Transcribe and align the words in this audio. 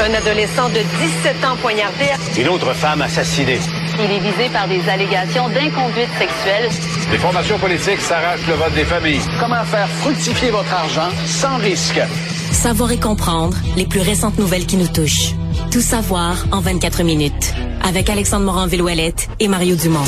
Un 0.00 0.14
adolescent 0.14 0.68
de 0.68 0.78
17 1.24 1.44
ans 1.44 1.56
poignardé. 1.60 2.04
Une 2.38 2.48
autre 2.48 2.72
femme 2.72 3.02
assassinée. 3.02 3.58
Il 3.98 4.10
est 4.10 4.20
visé 4.20 4.48
par 4.52 4.68
des 4.68 4.80
allégations 4.88 5.48
d'inconduite 5.48 6.08
sexuelle. 6.18 6.68
Les 7.10 7.18
formations 7.18 7.58
politiques 7.58 8.00
s'arrachent 8.00 8.46
le 8.46 8.54
vote 8.54 8.72
des 8.74 8.84
familles. 8.84 9.20
Comment 9.40 9.64
faire 9.64 9.88
fructifier 9.88 10.50
votre 10.50 10.72
argent 10.72 11.10
sans 11.26 11.56
risque? 11.56 12.00
Savoir 12.52 12.92
et 12.92 13.00
comprendre 13.00 13.56
les 13.76 13.86
plus 13.86 14.00
récentes 14.00 14.38
nouvelles 14.38 14.66
qui 14.66 14.76
nous 14.76 14.86
touchent. 14.86 15.34
Tout 15.72 15.80
savoir 15.80 16.46
en 16.52 16.60
24 16.60 17.02
minutes. 17.02 17.54
Avec 17.82 18.08
Alexandre 18.08 18.44
Morin-Villouellette 18.44 19.28
et 19.40 19.48
Mario 19.48 19.74
Dumont. 19.74 20.04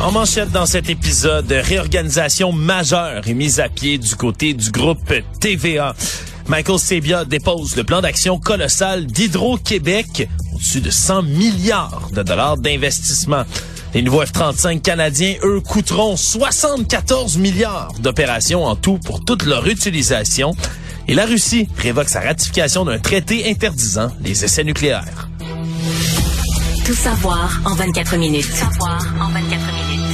En 0.00 0.10
manchette 0.10 0.50
dans 0.52 0.66
cet 0.66 0.88
épisode, 0.88 1.52
réorganisation 1.52 2.50
majeure 2.50 3.28
est 3.28 3.34
mise 3.34 3.60
à 3.60 3.68
pied 3.68 3.98
du 3.98 4.16
côté 4.16 4.54
du 4.54 4.70
groupe 4.70 5.12
TVA. 5.38 5.94
Michael 6.48 6.78
Sebia 6.78 7.24
dépose 7.24 7.74
le 7.76 7.84
plan 7.84 8.02
d'action 8.02 8.38
colossal 8.38 9.06
d'Hydro-Québec, 9.06 10.28
au-dessus 10.54 10.80
de 10.80 10.90
100 10.90 11.22
milliards 11.22 12.10
de 12.12 12.22
dollars 12.22 12.58
d'investissement. 12.58 13.44
Les 13.94 14.02
nouveaux 14.02 14.22
F-35 14.24 14.82
canadiens, 14.82 15.36
eux, 15.42 15.60
coûteront 15.60 16.16
74 16.16 17.38
milliards 17.38 17.92
d'opérations 18.00 18.64
en 18.64 18.76
tout 18.76 18.98
pour 18.98 19.24
toute 19.24 19.44
leur 19.44 19.66
utilisation. 19.66 20.52
Et 21.08 21.14
la 21.14 21.24
Russie 21.24 21.68
révoque 21.78 22.08
sa 22.08 22.20
ratification 22.20 22.84
d'un 22.84 22.98
traité 22.98 23.48
interdisant 23.48 24.10
les 24.22 24.44
essais 24.44 24.64
nucléaires. 24.64 25.28
Tout 26.84 26.94
savoir 26.94 27.60
en 27.64 27.74
24 27.74 28.16
minutes. 28.16 28.46
Tout 28.46 28.56
savoir 28.56 28.98
en 29.20 29.30
24 29.30 29.50
minutes. 29.88 30.04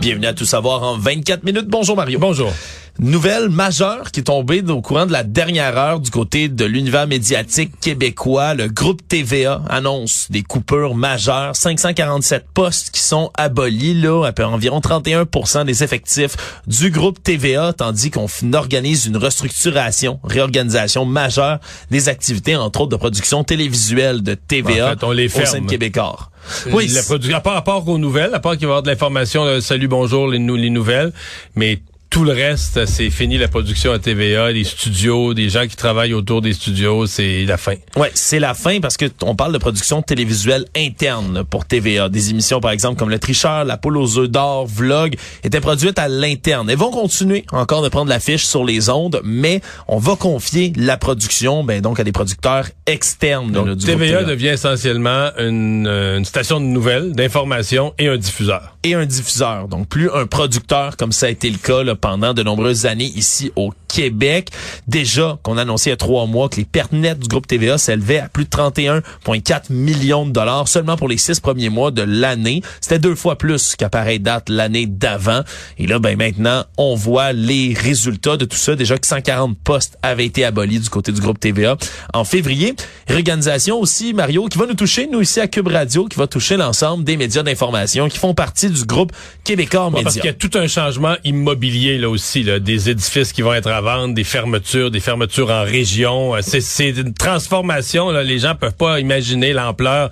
Bienvenue 0.00 0.26
à 0.26 0.34
Tout 0.34 0.44
savoir 0.44 0.82
en 0.82 0.98
24 0.98 1.44
minutes. 1.44 1.68
Bonjour 1.68 1.96
Mario. 1.96 2.18
Bonjour. 2.18 2.52
Nouvelle 2.98 3.50
majeure 3.50 4.10
qui 4.10 4.20
est 4.20 4.24
tombée 4.24 4.62
au 4.62 4.80
courant 4.80 5.04
de 5.04 5.12
la 5.12 5.22
dernière 5.22 5.76
heure 5.76 6.00
du 6.00 6.10
côté 6.10 6.48
de 6.48 6.64
l'univers 6.64 7.06
médiatique 7.06 7.78
québécois. 7.78 8.54
Le 8.54 8.68
groupe 8.68 9.06
TVA 9.06 9.60
annonce 9.68 10.28
des 10.30 10.42
coupures 10.42 10.94
majeures. 10.94 11.54
547 11.54 12.46
postes 12.54 12.90
qui 12.90 13.02
sont 13.02 13.30
abolis, 13.36 13.92
là, 13.92 14.24
à 14.24 14.32
peu, 14.32 14.46
environ 14.46 14.80
31% 14.80 15.66
des 15.66 15.84
effectifs 15.84 16.36
du 16.66 16.90
groupe 16.90 17.22
TVA, 17.22 17.74
tandis 17.74 18.10
qu'on 18.10 18.28
organise 18.54 19.04
une 19.04 19.18
restructuration, 19.18 20.18
réorganisation 20.24 21.04
majeure 21.04 21.58
des 21.90 22.08
activités, 22.08 22.56
entre 22.56 22.80
autres 22.80 22.92
de 22.92 22.96
production 22.96 23.44
télévisuelle 23.44 24.22
de 24.22 24.34
TVA 24.34 24.86
en 24.86 24.90
fait, 24.90 25.04
on 25.04 25.12
les 25.12 25.26
au 25.26 25.44
sein 25.44 25.60
de 25.60 25.66
Québécois. 25.66 26.30
Oui, 26.72 26.88
la 26.88 27.36
à 27.36 27.40
part, 27.40 27.56
à 27.56 27.64
part 27.64 27.86
aux 27.86 27.98
nouvelles, 27.98 28.32
à 28.32 28.40
part 28.40 28.56
qu'il 28.56 28.66
va 28.66 28.66
y 28.66 28.70
avoir 28.70 28.82
de 28.82 28.88
l'information, 28.88 29.60
salut, 29.60 29.88
bonjour, 29.88 30.28
les, 30.28 30.38
les 30.38 30.70
nouvelles, 30.70 31.12
mais 31.56 31.80
tout 32.10 32.24
le 32.24 32.32
reste, 32.32 32.86
c'est 32.86 33.10
fini 33.10 33.36
la 33.36 33.48
production 33.48 33.92
à 33.92 33.98
TVA, 33.98 34.50
les 34.52 34.64
studios, 34.64 35.34
des 35.34 35.48
gens 35.48 35.66
qui 35.66 35.76
travaillent 35.76 36.14
autour 36.14 36.40
des 36.40 36.52
studios, 36.52 37.06
c'est 37.06 37.44
la 37.44 37.56
fin. 37.56 37.74
Ouais, 37.96 38.10
c'est 38.14 38.38
la 38.38 38.54
fin 38.54 38.80
parce 38.80 38.96
que 38.96 39.06
on 39.22 39.34
parle 39.34 39.52
de 39.52 39.58
production 39.58 40.02
télévisuelle 40.02 40.64
interne 40.76 41.44
pour 41.44 41.64
TVA. 41.64 42.08
Des 42.08 42.30
émissions 42.30 42.60
par 42.60 42.70
exemple 42.70 42.98
comme 42.98 43.10
Le 43.10 43.18
Tricheur, 43.18 43.64
La 43.64 43.76
poule 43.76 43.96
aux 43.96 44.18
œufs 44.18 44.28
d'or, 44.28 44.66
Vlog 44.66 45.16
étaient 45.44 45.60
produites 45.60 45.98
à 45.98 46.08
l'interne. 46.08 46.70
Elles 46.70 46.78
vont 46.78 46.90
continuer 46.90 47.44
encore 47.52 47.82
de 47.82 47.88
prendre 47.88 48.08
l'affiche 48.08 48.46
sur 48.46 48.64
les 48.64 48.88
ondes, 48.88 49.20
mais 49.24 49.60
on 49.88 49.98
va 49.98 50.16
confier 50.16 50.72
la 50.76 50.96
production 50.96 51.64
ben 51.64 51.80
donc 51.80 52.00
à 52.00 52.04
des 52.04 52.12
producteurs 52.12 52.66
externes. 52.86 53.50
Donc, 53.50 53.78
TVA, 53.78 54.24
devient 54.24 54.48
essentiellement 54.48 55.30
une, 55.38 55.86
une 55.86 56.24
station 56.24 56.60
de 56.60 56.66
nouvelles, 56.66 57.12
d'information 57.12 57.94
et 57.98 58.08
un 58.08 58.16
diffuseur. 58.16 58.76
Et 58.84 58.94
un 58.94 59.06
diffuseur. 59.06 59.68
Donc 59.68 59.88
plus 59.88 60.10
un 60.10 60.26
producteur 60.26 60.96
comme 60.96 61.12
ça 61.12 61.26
a 61.26 61.30
été 61.30 61.50
le 61.50 61.58
cas 61.58 61.82
là, 61.82 61.95
pendant 61.96 62.34
de 62.34 62.42
nombreuses 62.42 62.86
années 62.86 63.12
ici 63.14 63.52
au 63.56 63.72
Québec. 63.88 64.50
Déjà 64.86 65.38
qu'on 65.42 65.58
annonçait 65.58 65.90
il 65.90 65.92
y 65.92 65.94
a 65.94 65.96
trois 65.96 66.26
mois 66.26 66.48
que 66.48 66.56
les 66.56 66.64
pertes 66.64 66.92
nettes 66.92 67.20
du 67.20 67.28
groupe 67.28 67.46
TVA 67.46 67.78
s'élevaient 67.78 68.18
à 68.18 68.28
plus 68.28 68.44
de 68.44 68.50
31,4 68.50 69.72
millions 69.72 70.26
de 70.26 70.32
dollars 70.32 70.68
seulement 70.68 70.96
pour 70.96 71.08
les 71.08 71.16
six 71.16 71.40
premiers 71.40 71.68
mois 71.68 71.90
de 71.90 72.02
l'année. 72.02 72.62
C'était 72.80 72.98
deux 72.98 73.14
fois 73.14 73.38
plus 73.38 73.76
qu'à 73.76 73.88
pareille 73.88 74.20
date 74.20 74.48
l'année 74.48 74.86
d'avant. 74.86 75.42
Et 75.78 75.86
là, 75.86 75.98
ben 75.98 76.16
maintenant, 76.16 76.64
on 76.76 76.94
voit 76.94 77.32
les 77.32 77.74
résultats 77.74 78.36
de 78.36 78.44
tout 78.44 78.56
ça. 78.56 78.74
Déjà 78.74 78.98
que 78.98 79.06
140 79.06 79.56
postes 79.62 79.98
avaient 80.02 80.26
été 80.26 80.44
abolis 80.44 80.80
du 80.80 80.88
côté 80.88 81.12
du 81.12 81.20
groupe 81.20 81.40
TVA 81.40 81.76
en 82.12 82.24
février. 82.24 82.74
Réorganisation 83.08 83.78
aussi, 83.78 84.12
Mario, 84.12 84.46
qui 84.46 84.58
va 84.58 84.66
nous 84.66 84.74
toucher, 84.74 85.08
nous 85.10 85.20
ici 85.20 85.40
à 85.40 85.46
Cube 85.46 85.68
Radio, 85.68 86.06
qui 86.06 86.18
va 86.18 86.26
toucher 86.26 86.56
l'ensemble 86.56 87.04
des 87.04 87.16
médias 87.16 87.42
d'information 87.42 88.08
qui 88.08 88.18
font 88.18 88.34
partie 88.34 88.68
du 88.68 88.84
groupe 88.84 89.12
Québécois 89.44 89.90
Média. 89.90 90.02
Parce 90.02 90.14
qu'il 90.16 90.24
y 90.24 90.28
a 90.28 90.34
tout 90.34 90.50
un 90.54 90.66
changement 90.66 91.16
immobilier 91.24 91.85
là 91.94 92.08
aussi, 92.08 92.42
là, 92.42 92.58
des 92.58 92.90
édifices 92.90 93.32
qui 93.32 93.42
vont 93.42 93.54
être 93.54 93.68
à 93.68 93.80
vendre, 93.80 94.14
des 94.14 94.24
fermetures, 94.24 94.90
des 94.90 95.00
fermetures 95.00 95.50
en 95.50 95.62
région. 95.62 96.34
Euh, 96.34 96.40
c'est 96.42 96.90
une 96.90 97.14
transformation. 97.14 98.10
Là. 98.10 98.22
Les 98.22 98.38
gens 98.38 98.54
peuvent 98.54 98.74
pas 98.74 99.00
imaginer 99.00 99.52
l'ampleur. 99.52 100.10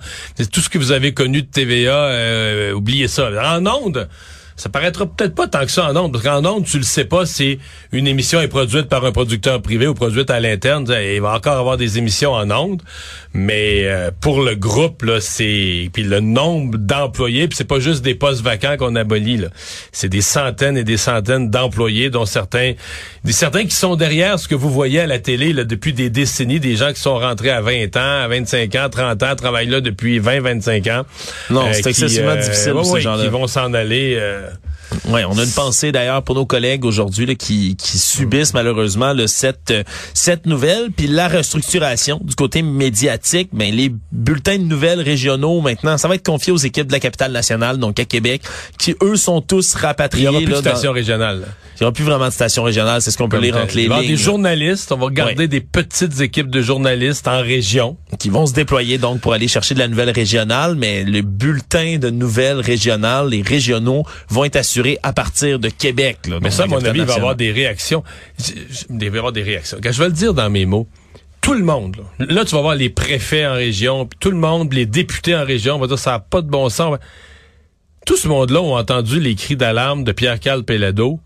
Tout 0.51 0.61
ce 0.61 0.69
que 0.69 0.77
vous 0.77 0.91
avez 0.91 1.13
connu 1.13 1.41
de 1.41 1.47
TVA. 1.47 1.93
Euh, 1.93 2.73
oubliez 2.73 3.07
ça. 3.07 3.29
En 3.55 3.65
ondes, 3.67 4.07
ça 4.55 4.69
paraîtra 4.69 5.05
peut-être 5.05 5.35
pas 5.35 5.47
tant 5.47 5.65
que 5.65 5.71
ça 5.71 5.91
en 5.91 5.95
ondes, 5.97 6.13
parce 6.13 6.23
qu'en 6.23 6.45
ondes, 6.45 6.63
tu 6.63 6.77
le 6.77 6.83
sais 6.83 7.03
pas 7.03 7.25
si 7.25 7.59
une 7.91 8.07
émission 8.07 8.39
est 8.39 8.47
produite 8.47 8.87
par 8.87 9.03
un 9.03 9.11
producteur 9.11 9.61
privé 9.61 9.85
ou 9.85 9.93
produite 9.93 10.29
à 10.29 10.39
l'interne. 10.39 10.85
Il 11.13 11.21
va 11.21 11.33
encore 11.33 11.57
avoir 11.57 11.75
des 11.75 11.97
émissions 11.97 12.31
en 12.31 12.49
ondes, 12.51 12.81
mais 13.33 13.83
euh, 13.83 14.11
pour 14.21 14.41
le 14.41 14.55
groupe, 14.55 15.03
là, 15.03 15.19
c'est 15.19 15.89
puis 15.91 16.03
le 16.03 16.21
nombre 16.21 16.77
d'employés, 16.77 17.49
puis 17.49 17.57
c'est 17.57 17.67
pas 17.67 17.81
juste 17.81 18.01
des 18.01 18.15
postes 18.15 18.41
vacants 18.41 18.77
qu'on 18.77 18.95
abolit, 18.95 19.37
là. 19.37 19.47
C'est 19.91 20.07
des 20.07 20.21
centaines 20.21 20.77
et 20.77 20.85
des 20.85 20.97
centaines 20.97 21.49
d'employés, 21.49 22.09
dont 22.09 22.25
certains, 22.25 22.73
des 23.25 23.33
certains 23.33 23.65
qui 23.65 23.75
sont 23.75 23.97
derrière 23.97 24.39
ce 24.39 24.47
que 24.47 24.55
vous 24.55 24.69
voyez 24.69 25.01
à 25.01 25.07
la 25.07 25.19
télé 25.19 25.51
là, 25.51 25.65
depuis 25.65 25.91
des 25.91 26.09
décennies, 26.09 26.61
des 26.61 26.77
gens 26.77 26.93
qui 26.93 27.01
sont 27.01 27.17
rentrés 27.17 27.49
à 27.49 27.59
20 27.59 27.97
ans, 27.97 28.23
à 28.23 28.27
25 28.29 28.73
ans, 28.75 28.87
30 28.89 29.23
ans, 29.23 29.35
travaillent 29.35 29.67
là 29.67 29.81
depuis 29.81 30.19
20, 30.19 30.39
25 30.39 30.87
ans. 30.87 31.05
Non, 31.49 31.67
c'est 31.73 31.85
euh, 31.85 31.89
excessivement 31.89 32.31
euh, 32.31 32.41
difficile 32.41 32.71
pour 32.71 32.85
ces 32.85 33.01
gens-là. 33.01 33.23
Qui 33.23 33.29
vont 33.29 33.47
s'en 33.47 33.73
aller. 33.73 34.17
uh, 34.45 34.55
Oui, 35.07 35.21
on 35.27 35.37
a 35.37 35.43
une 35.43 35.51
pensée 35.51 35.91
d'ailleurs 35.91 36.23
pour 36.23 36.35
nos 36.35 36.45
collègues 36.45 36.85
aujourd'hui 36.85 37.35
qui, 37.35 37.75
qui 37.75 37.97
subissent 37.97 38.53
malheureusement 38.53 39.13
le, 39.13 39.27
cette, 39.27 39.73
cette 40.13 40.45
nouvelle. 40.45 40.91
Puis 40.91 41.07
la 41.07 41.27
restructuration 41.27 42.19
du 42.23 42.35
côté 42.35 42.61
médiatique, 42.61 43.49
ben, 43.53 43.73
les 43.73 43.91
bulletins 44.11 44.57
de 44.57 44.63
nouvelles 44.63 45.01
régionaux 45.01 45.61
maintenant, 45.61 45.97
ça 45.97 46.07
va 46.07 46.15
être 46.15 46.25
confié 46.25 46.51
aux 46.51 46.57
équipes 46.57 46.87
de 46.87 46.91
la 46.91 46.99
capitale 46.99 47.31
nationale, 47.31 47.77
donc 47.77 47.99
à 47.99 48.05
Québec, 48.05 48.41
qui 48.77 48.95
eux 49.01 49.15
sont 49.15 49.41
tous 49.41 49.75
rapatriés. 49.75 50.25
Il 50.25 50.29
n'y 50.29 50.35
aura 50.37 50.45
plus 50.45 50.53
de 50.53 50.69
station 50.69 50.91
régionale. 50.91 51.45
Il 51.75 51.83
n'y 51.83 51.85
aura 51.87 51.91
plus 51.91 52.05
vraiment 52.05 52.27
de 52.27 52.33
station 52.33 52.63
régionale, 52.63 53.01
c'est 53.01 53.11
ce 53.11 53.17
qu'on 53.17 53.27
peut 53.27 53.39
lire 53.39 53.57
entre 53.57 53.75
les 53.75 53.83
lignes. 53.87 54.03
Il 54.03 54.07
des 54.07 54.15
journalistes, 54.15 54.93
on 54.93 54.97
va 54.97 55.09
garder 55.09 55.49
des 55.49 55.59
petites 55.59 56.21
équipes 56.21 56.49
de 56.49 56.61
journalistes 56.61 57.27
en 57.27 57.41
région. 57.41 57.97
Qui 58.17 58.29
vont 58.29 58.45
se 58.45 58.53
déployer 58.53 58.97
donc 58.97 59.19
pour 59.19 59.33
aller 59.33 59.49
chercher 59.49 59.73
de 59.73 59.79
la 59.79 59.89
nouvelle 59.89 60.09
régionale, 60.09 60.75
mais 60.75 61.03
le 61.03 61.21
bulletin 61.21 61.97
de 61.97 62.09
nouvelles 62.09 62.61
régionales, 62.61 63.27
les 63.29 63.41
régionaux 63.41 64.03
vont 64.29 64.45
être 64.45 64.55
assurés 64.55 64.74
à 65.03 65.13
partir 65.13 65.59
de 65.59 65.69
Québec. 65.69 66.19
Là, 66.27 66.39
mais 66.41 66.51
ça, 66.51 66.63
à 66.63 66.67
mon 66.67 66.83
avis, 66.83 66.99
il 66.99 67.05
va 67.05 67.13
y 67.13 67.17
avoir 67.17 67.35
des 67.35 67.51
réactions. 67.51 68.03
Il 68.89 69.09
va 69.09 69.15
y 69.15 69.17
avoir 69.17 69.31
des 69.31 69.43
réactions. 69.43 69.77
Quand 69.81 69.91
je 69.91 69.99
vais 69.99 70.07
le 70.07 70.13
dire 70.13 70.33
dans 70.33 70.49
mes 70.49 70.65
mots, 70.65 70.87
tout 71.41 71.53
le 71.53 71.63
monde, 71.63 71.97
là, 72.19 72.25
là 72.27 72.45
tu 72.45 72.55
vas 72.55 72.61
voir 72.61 72.75
les 72.75 72.89
préfets 72.89 73.45
en 73.45 73.53
région, 73.53 74.09
tout 74.19 74.31
le 74.31 74.37
monde, 74.37 74.73
les 74.73 74.85
députés 74.85 75.35
en 75.35 75.45
région, 75.45 75.75
on 75.75 75.79
va 75.79 75.87
dire 75.87 75.99
ça 75.99 76.11
n'a 76.11 76.19
pas 76.19 76.41
de 76.41 76.49
bon 76.49 76.69
sens. 76.69 76.97
Tout 78.05 78.17
ce 78.17 78.27
monde-là 78.27 78.61
ont 78.61 78.77
entendu 78.77 79.19
les 79.19 79.35
cris 79.35 79.55
d'alarme 79.55 80.03
de 80.03 80.11
Pierre-Carl 80.11 80.63
Pellado 80.63 81.19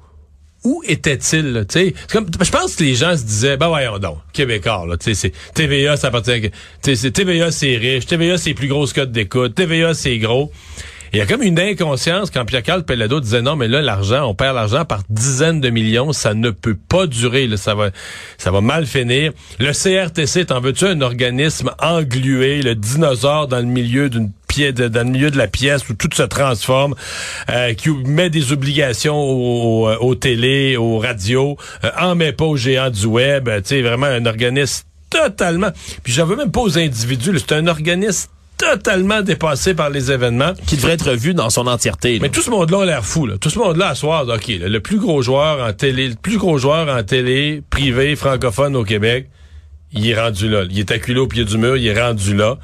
où 0.63 0.83
était-il? 0.85 1.65
Je 1.73 2.51
pense 2.51 2.75
que 2.75 2.83
les 2.83 2.95
gens 2.95 3.15
se 3.15 3.23
disaient, 3.23 3.57
ben 3.57 3.69
voyons 3.69 3.97
donc, 3.97 4.17
Québécois, 4.33 4.85
là, 4.87 4.95
c'est 4.99 5.31
TVA, 5.53 5.95
ça 5.95 6.07
appartient 6.07 6.31
à, 6.31 7.11
TVA, 7.11 7.51
c'est 7.51 7.77
riche, 7.77 8.05
TVA, 8.05 8.37
c'est 8.37 8.53
plus 8.53 8.67
grosse 8.67 8.93
cote 8.93 9.11
d'écoute, 9.11 9.55
TVA, 9.55 9.93
c'est 9.93 10.17
gros. 10.17 10.51
Il 11.11 11.19
y 11.19 11.21
a 11.21 11.25
comme 11.25 11.41
une 11.41 11.59
inconscience 11.59 12.29
quand 12.29 12.45
Pierre-Carl 12.45 12.83
Pellado 12.83 13.19
disait 13.19 13.41
non, 13.41 13.55
mais 13.55 13.67
là, 13.67 13.81
l'argent, 13.81 14.25
on 14.25 14.35
perd 14.35 14.55
l'argent 14.55 14.85
par 14.85 15.01
dizaines 15.09 15.59
de 15.61 15.69
millions, 15.69 16.13
ça 16.13 16.33
ne 16.33 16.51
peut 16.51 16.77
pas 16.77 17.07
durer, 17.07 17.49
ça 17.57 17.73
va, 17.73 17.89
ça 18.37 18.51
va 18.51 18.61
mal 18.61 18.85
finir. 18.85 19.31
Le 19.59 19.71
CRTC, 19.71 20.45
t'en 20.45 20.59
veux-tu 20.61 20.85
un 20.85 21.01
organisme 21.01 21.71
englué, 21.81 22.61
le 22.61 22.75
dinosaure 22.75 23.47
dans 23.47 23.59
le 23.59 23.65
milieu 23.65 24.09
d'une 24.09 24.31
dans 24.67 25.05
le 25.05 25.11
milieu 25.11 25.31
de 25.31 25.37
la 25.37 25.47
pièce 25.47 25.87
où 25.89 25.93
tout 25.93 26.09
se 26.13 26.23
transforme, 26.23 26.95
euh, 27.49 27.73
qui 27.75 27.89
met 27.89 28.29
des 28.29 28.51
obligations 28.51 29.15
aux, 29.15 29.89
aux, 29.89 30.15
télé, 30.15 30.75
aux 30.75 30.97
radios, 30.97 31.55
euh, 31.85 31.91
en 31.97 32.15
met 32.15 32.33
pas 32.33 32.45
aux 32.45 32.57
géants 32.57 32.89
du 32.89 33.05
web, 33.05 33.47
tu 33.47 33.61
sais, 33.63 33.81
vraiment 33.81 34.07
un 34.07 34.25
organisme 34.25 34.85
totalement. 35.09 35.69
Puis 36.03 36.13
j'en 36.13 36.25
veux 36.25 36.35
même 36.35 36.51
pas 36.51 36.61
aux 36.61 36.77
individus, 36.77 37.31
c'est 37.39 37.53
un 37.53 37.67
organisme 37.67 38.29
totalement 38.59 39.21
dépassé 39.21 39.73
par 39.73 39.89
les 39.89 40.11
événements. 40.11 40.53
Qui 40.67 40.75
devrait 40.75 40.93
être 40.93 41.13
vu 41.13 41.33
dans 41.33 41.49
son 41.49 41.65
entièreté. 41.65 42.19
Mais 42.21 42.29
tout 42.29 42.41
ce 42.41 42.51
monde-là 42.51 42.81
a 42.81 42.85
l'air 42.85 43.05
fou. 43.05 43.25
Là. 43.25 43.37
Tout 43.39 43.49
ce 43.49 43.57
monde-là, 43.57 43.89
à 43.89 43.95
soir, 43.95 44.27
OK, 44.27 44.47
le 44.47 44.79
plus 44.79 44.99
gros 44.99 45.21
joueur 45.21 45.65
en 45.65 45.73
télé, 45.73 46.09
le 46.09 46.15
plus 46.15 46.37
gros 46.37 46.57
joueur 46.57 46.95
en 46.95 47.01
télé 47.03 47.63
privé 47.69 48.15
francophone 48.15 48.75
au 48.75 48.83
Québec, 48.83 49.29
il 49.91 50.07
est 50.07 50.19
rendu 50.19 50.49
là. 50.49 50.63
Il 50.69 50.79
est 50.79 50.91
acculé 50.91 51.19
au 51.19 51.27
pied 51.27 51.45
du 51.45 51.57
mur, 51.57 51.75
il 51.75 51.87
est 51.87 51.99
rendu 51.99 52.35
là. 52.35 52.57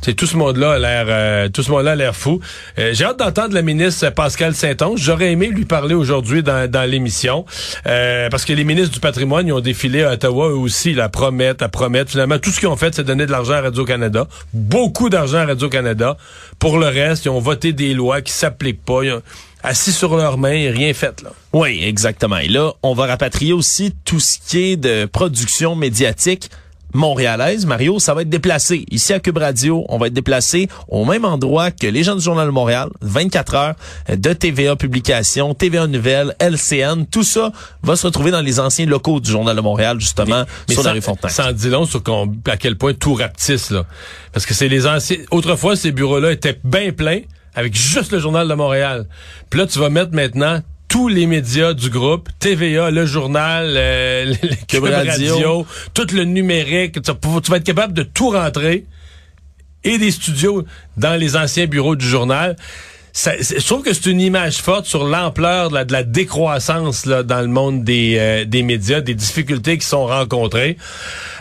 C'est 0.00 0.14
tout 0.14 0.26
ce 0.26 0.36
monde-là 0.36 0.72
a 0.72 0.78
l'air, 0.78 1.06
euh, 1.08 1.48
tout 1.48 1.62
ce 1.62 1.70
monde-là 1.70 1.92
a 1.92 1.94
l'air 1.94 2.16
fou. 2.16 2.40
Euh, 2.78 2.90
j'ai 2.92 3.04
hâte 3.04 3.20
d'entendre 3.20 3.54
la 3.54 3.62
ministre 3.62 4.10
Pascal 4.10 4.54
Saint-Onge. 4.54 5.00
J'aurais 5.00 5.30
aimé 5.30 5.46
lui 5.46 5.64
parler 5.64 5.94
aujourd'hui 5.94 6.42
dans, 6.42 6.68
dans 6.68 6.88
l'émission, 6.88 7.44
euh, 7.86 8.28
parce 8.30 8.44
que 8.44 8.52
les 8.52 8.64
ministres 8.64 8.92
du 8.92 9.00
patrimoine 9.00 9.46
ils 9.46 9.52
ont 9.52 9.60
défilé 9.60 10.02
à 10.02 10.12
Ottawa 10.12 10.48
eux 10.48 10.56
aussi, 10.56 10.92
la 10.92 11.08
promettent, 11.08 11.60
la 11.60 11.68
promettent. 11.68 12.10
Finalement, 12.10 12.38
tout 12.38 12.50
ce 12.50 12.58
qu'ils 12.58 12.68
ont 12.68 12.76
fait, 12.76 12.94
c'est 12.94 13.04
donner 13.04 13.26
de 13.26 13.30
l'argent 13.30 13.54
à 13.54 13.60
Radio 13.60 13.84
Canada, 13.84 14.26
beaucoup 14.52 15.08
d'argent 15.08 15.38
à 15.38 15.46
Radio 15.46 15.68
Canada. 15.68 16.16
Pour 16.58 16.78
le 16.78 16.86
reste, 16.86 17.26
ils 17.26 17.30
ont 17.30 17.40
voté 17.40 17.72
des 17.72 17.94
lois 17.94 18.22
qui 18.22 18.32
s'appliquent 18.32 18.84
pas. 18.84 19.04
Ils 19.04 19.12
ont 19.12 19.22
assis 19.62 19.92
sur 19.92 20.16
leurs 20.16 20.38
mains 20.38 20.72
rien 20.72 20.92
fait 20.94 21.22
là. 21.22 21.30
Oui, 21.52 21.80
exactement. 21.82 22.38
Et 22.38 22.48
là, 22.48 22.72
on 22.82 22.94
va 22.94 23.06
rapatrier 23.06 23.52
aussi 23.52 23.94
tout 24.04 24.18
ce 24.20 24.38
qui 24.44 24.72
est 24.72 24.76
de 24.76 25.04
production 25.04 25.76
médiatique 25.76 26.50
montréalaise, 26.94 27.66
Mario, 27.66 27.98
ça 27.98 28.14
va 28.14 28.22
être 28.22 28.28
déplacé. 28.28 28.84
Ici 28.90 29.12
à 29.12 29.20
Cube 29.20 29.38
Radio, 29.38 29.84
on 29.88 29.98
va 29.98 30.08
être 30.08 30.12
déplacé 30.12 30.68
au 30.88 31.04
même 31.04 31.24
endroit 31.24 31.70
que 31.70 31.86
les 31.86 32.02
gens 32.02 32.14
du 32.14 32.22
Journal 32.22 32.46
de 32.46 32.52
Montréal, 32.52 32.88
24 33.00 33.54
heures 33.54 33.74
de 34.08 34.32
TVA 34.32 34.76
Publication, 34.76 35.54
TVA 35.54 35.86
Nouvelles, 35.86 36.34
LCN, 36.40 37.06
tout 37.10 37.24
ça 37.24 37.52
va 37.82 37.96
se 37.96 38.06
retrouver 38.06 38.30
dans 38.30 38.40
les 38.40 38.60
anciens 38.60 38.86
locaux 38.86 39.20
du 39.20 39.30
Journal 39.30 39.56
de 39.56 39.60
Montréal, 39.60 40.00
justement, 40.00 40.44
Mais 40.68 40.74
sur 40.74 40.82
la 40.82 40.92
rue 40.92 41.00
Fontaine. 41.00 41.30
Ça 41.30 41.52
dit 41.52 41.68
long 41.68 41.84
sur 41.84 42.02
à 42.46 42.56
quel 42.56 42.76
point 42.76 42.94
tout 42.94 43.14
rapetisse, 43.14 43.70
là. 43.70 43.84
Parce 44.32 44.46
que 44.46 44.54
c'est 44.54 44.68
les 44.68 44.86
anciens... 44.86 45.18
Autrefois, 45.30 45.76
ces 45.76 45.92
bureaux-là 45.92 46.32
étaient 46.32 46.58
bien 46.64 46.92
pleins 46.92 47.20
avec 47.54 47.74
juste 47.76 48.12
le 48.12 48.18
Journal 48.18 48.48
de 48.48 48.54
Montréal. 48.54 49.06
Puis 49.50 49.60
là, 49.60 49.66
tu 49.66 49.78
vas 49.78 49.90
mettre 49.90 50.14
maintenant 50.14 50.60
tous 50.92 51.08
les 51.08 51.24
médias 51.26 51.72
du 51.72 51.88
groupe, 51.88 52.28
TVA, 52.38 52.90
le 52.90 53.06
journal, 53.06 53.72
euh, 53.78 54.26
le 54.42 54.66
Cube 54.68 54.84
Radio. 54.84 55.32
Radio, 55.32 55.66
tout 55.94 56.06
le 56.12 56.24
numérique. 56.24 57.00
Tu 57.00 57.50
vas 57.50 57.56
être 57.56 57.64
capable 57.64 57.94
de 57.94 58.02
tout 58.02 58.28
rentrer 58.28 58.84
et 59.84 59.96
des 59.96 60.10
studios 60.10 60.66
dans 60.98 61.18
les 61.18 61.34
anciens 61.34 61.66
bureaux 61.66 61.96
du 61.96 62.06
journal. 62.06 62.56
Ça, 63.14 63.32
je 63.38 63.64
trouve 63.66 63.82
que 63.82 63.92
c'est 63.92 64.06
une 64.06 64.20
image 64.22 64.56
forte 64.62 64.86
sur 64.86 65.04
l'ampleur 65.04 65.68
de 65.68 65.74
la, 65.74 65.84
de 65.84 65.92
la 65.92 66.02
décroissance 66.02 67.04
là, 67.04 67.22
dans 67.22 67.42
le 67.42 67.46
monde 67.46 67.84
des, 67.84 68.16
euh, 68.18 68.44
des 68.46 68.62
médias, 68.62 69.00
des 69.02 69.14
difficultés 69.14 69.76
qui 69.76 69.86
sont 69.86 70.06
rencontrées. 70.06 70.78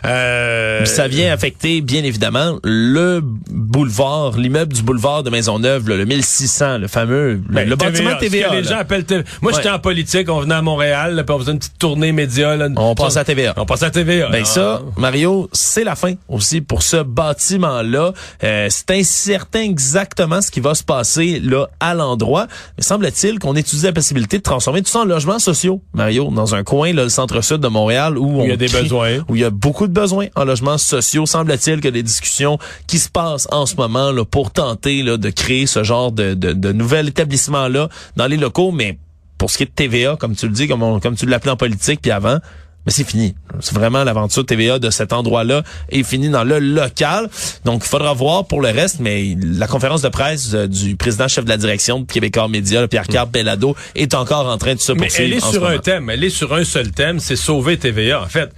Euh, 0.06 0.84
ça 0.86 1.08
vient 1.08 1.32
affecter, 1.32 1.82
bien 1.82 2.04
évidemment, 2.04 2.58
le 2.64 3.22
boulevard, 3.24 4.38
l'immeuble 4.38 4.74
du 4.74 4.82
boulevard 4.82 5.24
de 5.24 5.30
Maisonneuve, 5.30 5.88
là, 5.88 5.96
le 5.96 6.06
1600, 6.06 6.80
le 6.80 6.88
fameux, 6.88 7.34
le- 7.34 7.38
ben, 7.38 7.70
le 7.70 7.76
bâtiment 7.76 8.10
ce 8.12 8.16
que 8.16 8.20
TVA. 8.22 8.54
les 8.56 8.64
gens 8.64 8.78
appellent 8.80 9.06
TVA. 9.06 9.24
Moi, 9.42 9.52
Ouais. 9.52 9.58
j'étais 9.58 9.70
en 9.74 9.80
politique, 9.80 10.30
on 10.30 10.40
venait 10.42 10.56
à 10.56 10.62
Montréal, 10.62 11.16
là, 11.16 11.24
puis 11.24 11.34
on 11.36 11.40
faisait 11.40 11.52
une 11.52 11.60
petite 11.60 11.78
tournée 11.78 12.12
média. 12.12 12.56
Là, 12.56 12.68
On 12.76 12.96
passait 12.96 13.20
à 13.20 13.24
TVA. 13.24 13.54
On 13.58 13.66
passait 13.66 13.86
à 13.86 13.92
TVA. 13.92 14.30
Ben 14.30 14.42
Ah. 14.44 14.46
ça, 14.46 14.82
Mario, 14.98 15.50
c'est 15.54 15.84
la 15.84 15.96
fin 15.96 16.14
aussi 16.28 16.62
pour 16.62 16.82
ce 16.84 16.98
bâtiment-là. 16.98 18.14
Euh, 18.44 18.68
c'est 18.70 18.92
incertain 18.92 19.62
exactement 19.62 20.42
ce 20.42 20.52
qui 20.52 20.60
va 20.60 20.74
se 20.76 20.84
passer 20.84 21.40
là 21.40 21.61
à 21.80 21.94
l'endroit. 21.94 22.48
Mais 22.78 22.84
semble-t-il 22.84 23.40
qu'on 23.40 23.56
étudie 23.56 23.84
la 23.84 23.94
possibilité 23.94 24.38
de 24.38 24.44
transformer 24.44 24.82
tout 24.82 24.90
ça 24.92 25.00
en 25.00 25.06
logements 25.06 25.40
sociaux, 25.40 25.82
Mario, 25.94 26.30
dans 26.32 26.56
un 26.56 26.64
coin, 26.64 26.94
là, 26.94 27.04
le 27.04 27.10
centre-sud 27.10 27.58
de 27.58 27.68
Montréal, 27.68 28.18
où, 28.18 28.42
Où 28.42 28.44
il 28.44 28.50
y 28.50 28.52
a 28.52 28.58
des 28.58 28.68
crie- 28.68 28.84
besoins. 28.84 29.20
où 29.30 29.36
il 29.36 29.42
y 29.42 29.46
a 29.46 29.50
beaucoup 29.50 29.88
de 29.88 29.94
besoins 29.94 30.28
en 30.36 30.44
logements 30.46 30.78
sociaux. 30.78 31.26
Semble-t-il 31.26 31.82
que 31.82 31.90
des 31.90 32.04
discussions 32.04 32.58
qui 32.88 32.98
se 33.00 33.10
passent 33.10 33.48
en 33.52 33.66
ce 33.66 33.76
moment 33.76 34.12
là, 34.12 34.26
pour 34.26 34.52
tenter 34.52 35.04
là, 35.04 35.18
de 35.18 35.30
créer 35.30 35.68
ce 35.68 35.84
genre 35.84 36.12
de, 36.12 36.34
de, 36.34 36.54
de 36.54 36.72
nouvel 36.72 37.08
établissement-là 37.10 37.90
dans 38.16 38.28
les 38.28 38.38
locaux, 38.38 38.72
mais 38.72 38.98
pour 39.38 39.50
ce 39.50 39.58
qui 39.58 39.64
est 39.64 39.68
de 39.68 39.72
TVA, 39.72 40.18
comme 40.20 40.36
tu 40.36 40.46
le 40.48 40.54
dis, 40.54 40.68
comme, 40.68 40.84
on- 40.84 41.00
comme 41.00 41.16
tu 41.16 41.26
l'appelais 41.26 41.52
en 41.52 41.58
politique, 41.58 42.00
puis 42.02 42.12
avant, 42.12 42.38
mais 42.86 42.92
c'est 42.92 43.04
fini. 43.04 43.36
C'est 43.60 43.76
vraiment 43.76 44.04
l'aventure 44.04 44.46
TVA 44.46 44.80
de 44.80 44.90
cet 44.90 45.14
endroit-là 45.14 45.64
est 45.90 46.04
finie 46.04 46.30
dans 46.30 46.44
le 46.44 46.60
local. 46.60 47.30
Donc, 47.64 47.84
il 47.86 47.88
faudra 47.88 48.14
voir 48.14 48.46
pour 48.48 48.62
le 48.62 48.70
reste, 48.70 49.00
mais 49.00 49.36
la 49.40 49.68
conférence 49.68 50.02
de 50.02 50.10
presse 50.10 50.52
euh, 50.54 50.68
du 50.68 50.96
président 50.96 51.28
chef 51.28 51.46
de 51.46 51.50
la 51.50 51.58
direction 51.58 52.00
de 52.00 52.06
Québécois 52.12 52.48
Média, 52.48 52.88
Pierre-Carl 52.88 53.30
Bellado, 53.30 53.76
est 53.96 54.16
encore 54.16 54.48
en 54.48 54.58
train 54.58 54.76
de 54.76 54.80
se 54.80 54.92
Mais 54.94 55.08
poursuivre. 55.08 55.32
elle 55.32 55.38
est 55.38 55.52
sur 55.52 55.68
un 55.68 55.78
thème. 55.78 56.10
Elle 56.10 56.24
est 56.24 56.30
sur 56.30 56.54
un 56.54 56.64
seul 56.64 56.92
thème, 56.92 57.20
c'est 57.20 57.36
sauver 57.36 57.78
TVA. 57.78 58.22
En 58.24 58.28
fait, 58.28 58.50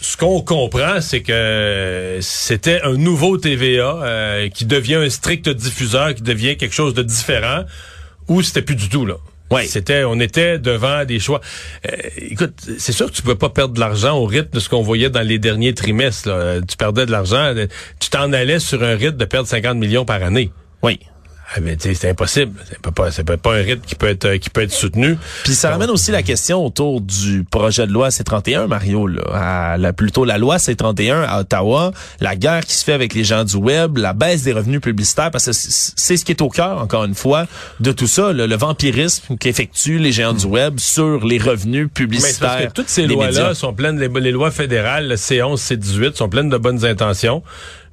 ce 0.00 0.16
qu'on 0.16 0.40
comprend, 0.40 1.00
c'est 1.00 1.22
que 1.22 2.18
c'était 2.20 2.80
un 2.82 2.94
nouveau 2.94 3.36
TVA 3.36 3.98
euh, 4.02 4.48
qui 4.48 4.64
devient 4.64 4.96
un 4.96 5.10
strict 5.10 5.48
diffuseur, 5.48 6.14
qui 6.14 6.22
devient 6.22 6.56
quelque 6.56 6.74
chose 6.74 6.94
de 6.94 7.02
différent, 7.02 7.64
ou 8.28 8.42
c'était 8.42 8.62
plus 8.62 8.76
du 8.76 8.88
tout 8.88 9.06
là. 9.06 9.16
Ouais. 9.54 9.66
C'était, 9.66 10.04
on 10.04 10.18
était 10.20 10.58
devant 10.58 11.04
des 11.04 11.18
choix. 11.18 11.40
Euh, 11.90 11.96
écoute, 12.16 12.54
c'est 12.78 12.92
sûr 12.92 13.06
que 13.06 13.12
tu 13.12 13.22
pouvais 13.22 13.34
pas 13.34 13.50
perdre 13.50 13.74
de 13.74 13.80
l'argent 13.80 14.16
au 14.18 14.24
rythme 14.24 14.50
de 14.52 14.60
ce 14.60 14.68
qu'on 14.68 14.82
voyait 14.82 15.10
dans 15.10 15.26
les 15.26 15.38
derniers 15.38 15.74
trimestres. 15.74 16.28
là. 16.28 16.60
Tu 16.66 16.76
perdais 16.76 17.06
de 17.06 17.10
l'argent, 17.10 17.54
tu 18.00 18.10
t'en 18.10 18.32
allais 18.32 18.58
sur 18.58 18.82
un 18.82 18.96
rythme 18.96 19.16
de 19.16 19.24
perdre 19.24 19.48
50 19.48 19.76
millions 19.76 20.04
par 20.04 20.22
année. 20.22 20.50
Oui. 20.82 20.98
Ah, 21.52 21.60
mais 21.60 21.76
tu 21.76 21.88
sais, 21.88 21.94
c'est 21.94 22.10
impossible. 22.10 22.52
C'est 22.68 22.80
pas, 22.80 22.90
pas, 22.90 23.10
pas 23.36 23.54
un 23.54 23.62
rythme 23.62 23.82
qui 23.86 23.94
peut 23.94 24.08
être, 24.08 24.36
qui 24.36 24.48
peut 24.50 24.62
être 24.62 24.72
soutenu. 24.72 25.18
Puis 25.44 25.54
ça 25.54 25.70
ramène 25.70 25.90
aussi 25.90 26.10
la 26.10 26.22
question 26.22 26.64
autour 26.64 27.00
du 27.00 27.44
projet 27.44 27.86
de 27.86 27.92
loi 27.92 28.10
C-31, 28.10 28.66
Mario, 28.66 29.06
là, 29.06 29.22
à 29.72 29.76
la, 29.76 29.92
plutôt 29.92 30.24
la 30.24 30.38
loi 30.38 30.58
C-31 30.58 31.24
à 31.26 31.40
Ottawa, 31.40 31.92
la 32.20 32.34
guerre 32.34 32.64
qui 32.64 32.74
se 32.74 32.84
fait 32.84 32.94
avec 32.94 33.14
les 33.14 33.24
gens 33.24 33.44
du 33.44 33.56
web, 33.56 33.98
la 33.98 34.14
baisse 34.14 34.42
des 34.42 34.52
revenus 34.52 34.80
publicitaires, 34.80 35.30
parce 35.30 35.44
que 35.46 35.52
c'est 35.52 36.16
ce 36.16 36.24
qui 36.24 36.32
est 36.32 36.40
au 36.42 36.48
cœur, 36.48 36.78
encore 36.80 37.04
une 37.04 37.14
fois, 37.14 37.46
de 37.80 37.92
tout 37.92 38.06
ça, 38.08 38.32
le, 38.32 38.46
le 38.46 38.56
vampirisme 38.56 39.36
qu'effectuent 39.36 39.98
les 39.98 40.12
géants 40.12 40.32
du 40.32 40.46
web 40.46 40.78
sur 40.80 41.24
les 41.26 41.38
revenus 41.38 41.84
Mais 41.84 41.88
publicitaires. 41.88 42.48
parce 42.48 42.64
que 42.64 42.72
toutes 42.72 42.88
ces 42.88 43.06
lois-là 43.06 43.54
sont 43.54 43.74
pleines, 43.74 44.00
les, 44.00 44.08
les 44.08 44.32
lois 44.32 44.50
fédérales, 44.50 45.08
le 45.08 45.16
C11, 45.16 45.56
C18, 45.58 46.16
sont 46.16 46.28
pleines 46.28 46.48
de 46.48 46.56
bonnes 46.56 46.84
intentions, 46.84 47.42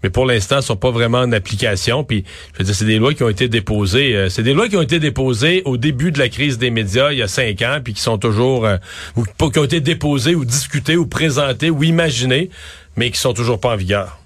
mais 0.04 0.10
pour 0.10 0.26
l'instant, 0.26 0.58
elles 0.58 0.64
sont 0.64 0.76
pas 0.76 0.92
vraiment 0.92 1.20
en 1.20 1.32
application. 1.32 2.04
Puis, 2.04 2.24
je 2.54 2.60
veux 2.60 2.66
dire, 2.66 2.76
c'est 2.76 2.86
des 2.86 2.98
lois 2.98 3.14
qui 3.14 3.24
ont 3.24 3.30
été 3.30 3.48
déposées, 3.48 4.16
euh, 4.16 4.30
c'est 4.30 4.44
des 4.44 4.54
lois 4.54 4.70
qui 4.70 4.78
ont 4.78 4.82
été 4.82 5.00
déposées 5.00 5.62
au 5.66 5.78
début 5.78 6.12
de 6.12 6.20
la 6.20 6.30
crise 6.30 6.58
des 6.58 6.72
médias, 6.72 7.12
il 7.12 7.20
y 7.20 7.22
a 7.22 7.28
cinq 7.28 7.62
ans, 7.62 7.80
puis 7.84 7.94
qui 7.94 8.02
sont 8.02 8.18
toujours, 8.18 8.66
euh, 8.66 8.78
ou 9.16 9.24
qui 9.50 9.60
ont 9.60 9.64
été 9.64 9.82
déposées 9.82 10.36
ou 10.36 10.46
discutées 10.46 10.98
ou 10.98 11.06
présentées 11.06 11.70
ou 11.70 11.84
imaginées, 11.84 12.50
mais 12.96 13.12
qui 13.12 13.20
sont 13.20 13.34
toujours 13.34 13.60
pas 13.60 13.74
en 13.74 13.78
vigueur. 13.78 14.21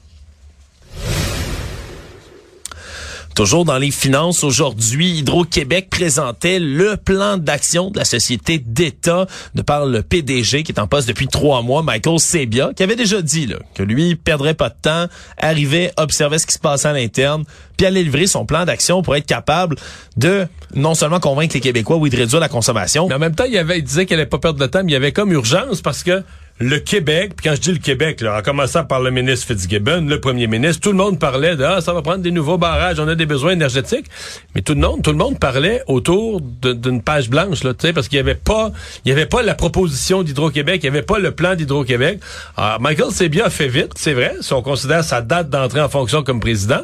Toujours 3.36 3.66
dans 3.66 3.78
les 3.78 3.92
finances, 3.92 4.46
aujourd'hui, 4.46 5.18
Hydro-Québec 5.18 5.90
présentait 5.90 6.58
le 6.58 6.96
plan 6.96 7.36
d'action 7.36 7.92
de 7.92 7.98
la 8.00 8.06
société 8.06 8.60
d'État. 8.60 9.28
De 9.54 9.62
par 9.62 9.86
le 9.86 10.04
PDG 10.04 10.64
qui 10.64 10.72
est 10.72 10.80
en 10.80 10.88
poste 10.88 11.06
depuis 11.10 11.28
trois 11.28 11.62
mois, 11.62 11.84
Michael 11.84 12.18
Sebia, 12.18 12.72
qui 12.74 12.82
avait 12.82 12.96
déjà 12.96 13.22
dit 13.22 13.52
que 13.74 13.84
lui 13.84 14.12
il 14.12 14.18
perdrait 14.18 14.54
pas 14.54 14.70
de 14.70 14.76
temps, 14.82 15.08
arrivait, 15.38 15.92
observait 15.98 16.38
ce 16.38 16.48
qui 16.48 16.54
se 16.54 16.60
passait 16.60 16.88
à 16.88 16.94
l'interne, 16.94 17.44
puis 17.76 17.86
allait 17.86 18.04
livrer 18.04 18.26
son 18.26 18.46
plan 18.46 18.64
d'action 18.64 19.02
pour 19.02 19.18
être 19.18 19.26
capable 19.26 19.76
de 20.16 20.48
non 20.74 20.96
seulement 20.96 21.20
convaincre 21.20 21.56
les 21.56 21.62
Québécois 21.62 21.98
oui 21.98 22.10
de 22.10 22.16
réduire 22.16 22.40
la 22.40 22.48
consommation, 22.48 23.10
Mais 23.10 23.16
en 23.16 23.20
même 23.20 23.36
temps, 23.36 23.44
il, 23.44 23.58
avait, 23.58 23.80
il 23.80 23.84
disait 23.84 24.06
qu'elle 24.06 24.20
allait 24.20 24.30
pas 24.30 24.40
perdre 24.40 24.60
de 24.60 24.66
temps, 24.66 24.80
mais 24.81 24.92
il 24.92 24.94
y 24.94 24.98
avait 24.98 25.12
comme 25.12 25.34
urgence 25.34 25.81
parce 25.81 26.04
que 26.04 26.24
le 26.60 26.80
Québec, 26.80 27.34
puis 27.36 27.50
quand 27.50 27.56
je 27.56 27.62
dis 27.62 27.72
le 27.74 27.80
Québec, 27.80 28.22
là, 28.22 28.38
en 28.40 28.42
commençant 28.42 28.86
par 28.86 29.02
le 29.02 29.12
ministre 29.12 29.48
Fitzgibbon, 29.48 30.06
le 30.07 30.22
premier 30.22 30.48
ministre, 30.48 30.81
tout 30.81 30.92
le 30.92 30.98
monde 30.98 31.19
parlait 31.19 31.57
de 31.57 31.64
ah, 31.64 31.81
ça 31.81 31.92
va 31.92 32.02
prendre 32.02 32.19
des 32.19 32.31
nouveaux 32.31 32.57
barrages, 32.57 32.97
on 33.00 33.07
a 33.09 33.16
des 33.16 33.26
besoins 33.26 33.52
énergétiques. 33.52 34.06
Mais 34.56 34.62
tout 34.62 34.74
le 34.74 34.80
monde, 34.80 35.02
tout 35.02 35.12
le 35.12 35.18
monde 35.18 35.38
parlait 35.38 35.81
autour 35.88 36.40
d'une 36.40 37.02
page 37.02 37.30
blanche, 37.30 37.64
là, 37.64 37.74
parce 37.94 38.07
qu'il 38.07 38.16
y 38.16 38.21
avait 38.21 38.35
pas, 38.35 38.71
il 39.04 39.09
y 39.09 39.12
avait 39.12 39.26
pas 39.26 39.42
la 39.42 39.54
proposition 39.54 40.24
d'Hydro-Québec, 40.24 40.80
il 40.83 40.85
y 40.85 40.90
avait 40.90 41.02
pas 41.02 41.19
le 41.19 41.31
plan 41.31 41.56
d'Hydro-Québec. 41.56 42.19
Alors, 42.56 42.80
Michael 42.80 43.12
Sebia 43.12 43.47
a 43.47 43.50
fait 43.50 43.68
vite, 43.68 43.92
c'est 43.97 44.14
vrai, 44.14 44.35
si 44.40 44.54
on 44.54 44.62
considère 44.62 45.04
sa 45.04 45.21
date 45.21 45.50
d'entrée 45.50 45.81
en 45.81 45.90
fonction 45.90 46.24
comme 46.24 46.40
président. 46.40 46.83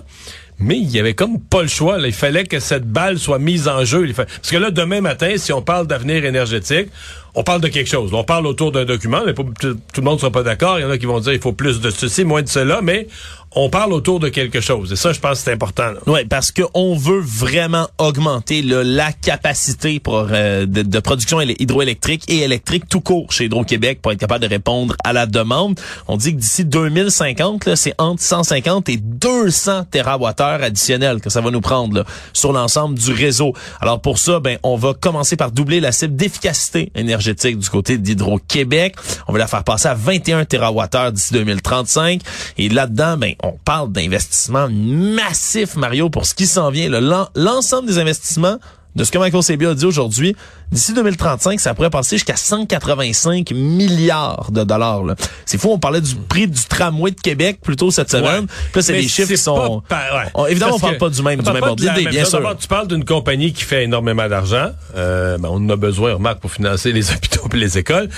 Mais 0.60 0.78
il 0.78 0.92
y 0.92 1.00
avait 1.00 1.16
comme 1.16 1.40
pas 1.40 1.64
le 1.64 1.68
choix. 1.68 1.98
Là. 1.98 2.08
Il 2.08 2.14
fallait 2.14 2.44
que 2.44 2.60
cette 2.60 2.86
balle 2.86 3.18
soit 3.18 3.40
mise 3.40 3.68
en 3.68 3.84
jeu. 3.84 4.08
Parce 4.16 4.52
que 4.52 4.58
là, 4.58 4.70
demain 4.70 5.02
matin, 5.02 5.34
si 5.38 5.52
on 5.52 5.64
parle 5.64 5.88
d'avenir 5.88 6.24
énergétique, 6.24 6.90
on 7.36 7.44
parle 7.44 7.62
de 7.62 7.68
quelque 7.68 7.90
chose. 7.90 8.14
On 8.14 8.24
parle 8.24 8.46
autour 8.46 8.72
d'un 8.72 8.86
document, 8.86 9.22
mais 9.26 9.34
tout, 9.34 9.46
le 9.64 10.02
monde 10.02 10.16
ne 10.16 10.20
sera 10.20 10.32
pas 10.32 10.44
d'accord. 10.44 10.80
Il 10.80 10.82
y 10.82 10.86
en 10.86 10.90
a 10.90 10.98
qui 10.98 11.06
vont 11.06 11.20
dire 11.20 11.34
il 11.34 11.40
faut 11.40 11.54
plus 11.54 11.80
de 11.80 11.90
ceci, 11.90 12.26
moins 12.26 12.42
de 12.42 12.50
cela, 12.50 12.82
mais 12.82 13.08
on 13.54 13.70
parle 13.70 13.92
autour 13.94 14.20
de 14.20 14.30
quelque 14.30 14.62
chose. 14.62 14.94
Et 14.94 14.96
ça, 14.96 15.12
je 15.12 15.20
pense 15.20 15.40
que 15.40 15.46
c'est 15.46 15.52
important. 15.52 15.92
Oui, 16.08 16.24
parce 16.26 16.52
qu'on 16.52 16.96
veut 16.96 17.20
vraiment 17.20 17.88
augmenter 17.98 18.62
la 18.62 19.12
capacité 19.12 20.00
pour, 20.00 20.28
euh, 20.32 20.66
de, 20.66 21.00
production 21.00 21.40
éle- 21.40 21.56
hydroélectrique 21.60 22.24
et 22.30 22.40
électrique 22.40 22.88
tout 22.90 23.02
court 23.02 23.32
chez 23.32 23.46
Hydro-Québec 23.46 24.00
pour 24.02 24.12
être 24.14 24.20
capable 24.20 24.44
de 24.44 24.50
répondre 24.50 24.96
à 25.04 25.12
la 25.12 25.26
demande. 25.26 25.80
On 26.08 26.16
dit 26.16 26.34
que 26.34 26.40
d'ici 26.40 26.64
2050, 26.64 27.66
là, 27.66 27.76
c'est 27.76 27.94
entre 27.98 28.22
150 28.22 28.88
et 28.90 28.98
200 28.98 29.86
TWh 29.92 30.42
additionnels 30.42 31.20
que 31.20 31.30
ça 31.30 31.42
va 31.42 31.52
nous 31.52 31.62
prendre 31.62 31.96
là, 31.98 32.06
sur 32.34 32.54
l'ensemble 32.54 32.98
du 32.98 33.12
réseau. 33.12 33.54
Alors 33.82 34.00
pour 34.00 34.18
ça, 34.18 34.40
ben, 34.40 34.58
on 34.64 34.78
va 34.78 34.94
commencer 34.94 35.36
par 35.36 35.52
doubler 35.52 35.82
la 35.82 35.92
cible 35.92 36.16
d'efficacité 36.16 36.92
énergétique 36.96 37.21
du 37.22 37.70
côté 37.70 37.98
d'Hydro-Québec. 37.98 38.96
On 39.28 39.34
va 39.34 39.40
la 39.40 39.48
faire 39.48 39.64
passer 39.64 39.88
à 39.88 39.94
21 39.94 40.46
TWh 40.46 41.12
d'ici 41.12 41.34
2035. 41.34 42.22
Et 42.58 42.70
là-dedans, 42.70 43.18
ben, 43.18 43.34
on 43.44 43.54
parle 43.54 43.92
d'investissements 43.92 44.68
massifs, 44.70 45.76
Mario, 45.76 46.10
pour 46.10 46.26
ce 46.26 46.34
qui 46.34 46.48
s'en 46.48 46.70
vient. 46.70 46.90
L'ensemble 47.36 47.88
des 47.88 48.00
investissements 48.00 48.58
de 48.96 49.04
ce 49.04 49.12
que 49.12 49.18
Michael 49.18 49.44
Sabia 49.44 49.70
a 49.70 49.74
dit 49.74 49.86
aujourd'hui, 49.86 50.36
d'ici 50.72 50.94
2035, 50.94 51.60
ça 51.60 51.74
pourrait 51.74 51.90
passer 51.90 52.18
jusqu'à 52.18 52.36
185 52.36 53.52
milliards 53.52 54.52
de 54.52 54.64
dollars. 54.64 55.04
C'est 55.46 55.58
fou, 55.58 55.70
on 55.72 55.80
parlait 55.80 56.02
du 56.02 56.16
prix 56.16 56.48
du 56.48 56.62
tramway 56.66 57.12
de 57.12 57.20
Québec 57.20 57.60
plutôt 57.62 57.92
cette 57.92 58.12
semaine. 58.12 58.48
Puis 58.48 58.56
là, 58.76 58.82
c'est 58.82 58.94
des 58.94 59.08
chiffres 59.08 59.30
qui 59.30 59.38
sont... 59.38 59.82
pas 59.88 60.02
ouais. 60.14 60.32
On- 60.34 60.46
évidemment, 60.46 60.72
Parce 60.72 60.84
on 60.84 60.86
parle 60.88 60.98
pas 60.98 61.10
du 61.10 61.22
même, 61.22 61.42
du 61.42 61.52
même 61.52 61.64
ordre 61.64 61.76
d'idée, 61.76 62.10
bien 62.10 62.26
sûr. 62.26 62.56
Tu 62.60 62.68
parles 62.68 62.88
d'une 62.88 63.06
compagnie 63.06 63.54
qui 63.54 63.64
fait 63.64 63.84
énormément 63.84 64.28
d'argent. 64.28 64.72
Euh, 64.96 65.38
ben, 65.38 65.50
on 65.52 65.56
en 65.56 65.70
a 65.70 65.76
besoin, 65.76 66.14
remarque, 66.14 66.40
pour 66.40 66.52
financer 66.52 66.92
les 66.92 67.12
hôpitaux 67.14 67.48
et 67.54 67.58
les 67.58 67.78
écoles. 67.78 68.10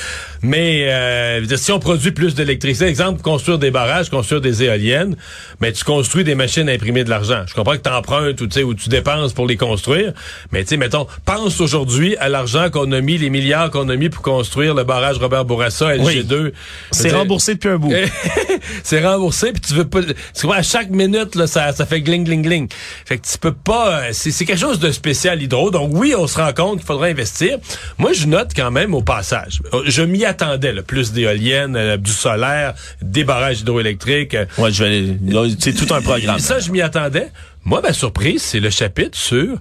Mais 0.43 0.87
euh, 0.89 1.57
si 1.57 1.71
on 1.71 1.79
produit 1.79 2.11
plus 2.11 2.35
d'électricité, 2.35 2.85
exemple, 2.85 3.21
construire 3.21 3.57
des 3.57 3.71
barrages, 3.71 4.09
construire 4.09 4.41
des 4.41 4.63
éoliennes, 4.63 5.15
mais 5.61 5.71
tu 5.71 5.83
construis 5.83 6.23
des 6.23 6.35
machines 6.35 6.69
à 6.69 6.73
imprimer 6.73 7.03
de 7.03 7.09
l'argent. 7.09 7.43
Je 7.47 7.53
comprends 7.53 7.73
que 7.73 7.81
tu 7.81 7.89
empruntes 7.89 8.41
ou, 8.41 8.47
tu 8.47 8.53
sais, 8.53 8.63
ou 8.63 8.73
tu 8.73 8.89
dépenses 8.89 9.33
pour 9.33 9.47
les 9.47 9.57
construire, 9.57 10.13
mais 10.51 10.63
tu 10.63 10.69
sais, 10.69 10.77
mettons, 10.77 11.07
pense 11.25 11.61
aujourd'hui 11.61 12.17
à 12.17 12.29
l'argent 12.29 12.69
qu'on 12.69 12.91
a 12.91 13.01
mis, 13.01 13.17
les 13.17 13.29
milliards 13.29 13.71
qu'on 13.71 13.87
a 13.89 13.95
mis 13.95 14.09
pour 14.09 14.21
construire 14.21 14.73
le 14.73 14.83
barrage 14.83 15.17
Robert 15.17 15.45
Bourassa, 15.45 15.95
LG2. 15.95 16.51
C'est 16.91 16.99
Je 16.99 17.03
veux 17.03 17.09
dire, 17.09 17.17
remboursé 17.17 17.53
depuis 17.55 17.69
un 17.69 17.77
bout. 17.77 17.93
c'est 18.83 19.05
remboursé 19.05 19.51
puis 19.51 19.61
tu 19.61 19.73
veux 19.73 19.87
pas 19.87 20.01
tu 20.01 20.45
vois 20.45 20.57
à 20.57 20.61
chaque 20.63 20.89
minute 20.89 21.35
là 21.35 21.47
ça 21.47 21.71
ça 21.71 21.85
fait 21.85 22.01
gling 22.01 22.23
gling 22.23 22.41
gling 22.41 22.67
fait 23.05 23.17
que 23.17 23.27
tu 23.27 23.37
peux 23.37 23.53
pas 23.53 23.99
euh, 23.99 24.09
c'est 24.11 24.31
c'est 24.31 24.45
quelque 24.45 24.59
chose 24.59 24.79
de 24.79 24.91
spécial 24.91 25.41
hydro 25.41 25.71
donc 25.71 25.91
oui 25.93 26.13
on 26.17 26.27
se 26.27 26.37
rend 26.39 26.53
compte 26.53 26.77
qu'il 26.77 26.85
faudrait 26.85 27.11
investir 27.11 27.57
moi 27.97 28.13
je 28.13 28.27
note 28.27 28.51
quand 28.55 28.71
même 28.71 28.93
au 28.93 29.01
passage 29.01 29.61
je 29.85 30.01
m'y 30.01 30.25
attendais 30.33 30.73
là, 30.73 30.81
plus 30.81 31.11
d'éoliennes 31.13 31.75
euh, 31.75 31.97
du 31.97 32.11
solaire 32.11 32.73
des 33.01 33.23
barrages 33.23 33.61
hydroélectriques 33.61 34.35
euh, 34.35 34.45
Ouais, 34.57 34.71
je 34.71 34.83
vais 34.83 35.55
C'est 35.59 35.73
tout 35.73 35.93
un 35.93 36.01
programme. 36.01 36.39
ça 36.39 36.59
je 36.59 36.69
m'y 36.71 36.81
attendais 36.81 37.29
moi 37.63 37.81
ma 37.81 37.93
surprise 37.93 38.41
c'est 38.41 38.59
le 38.59 38.69
chapitre 38.69 39.17
sur 39.17 39.57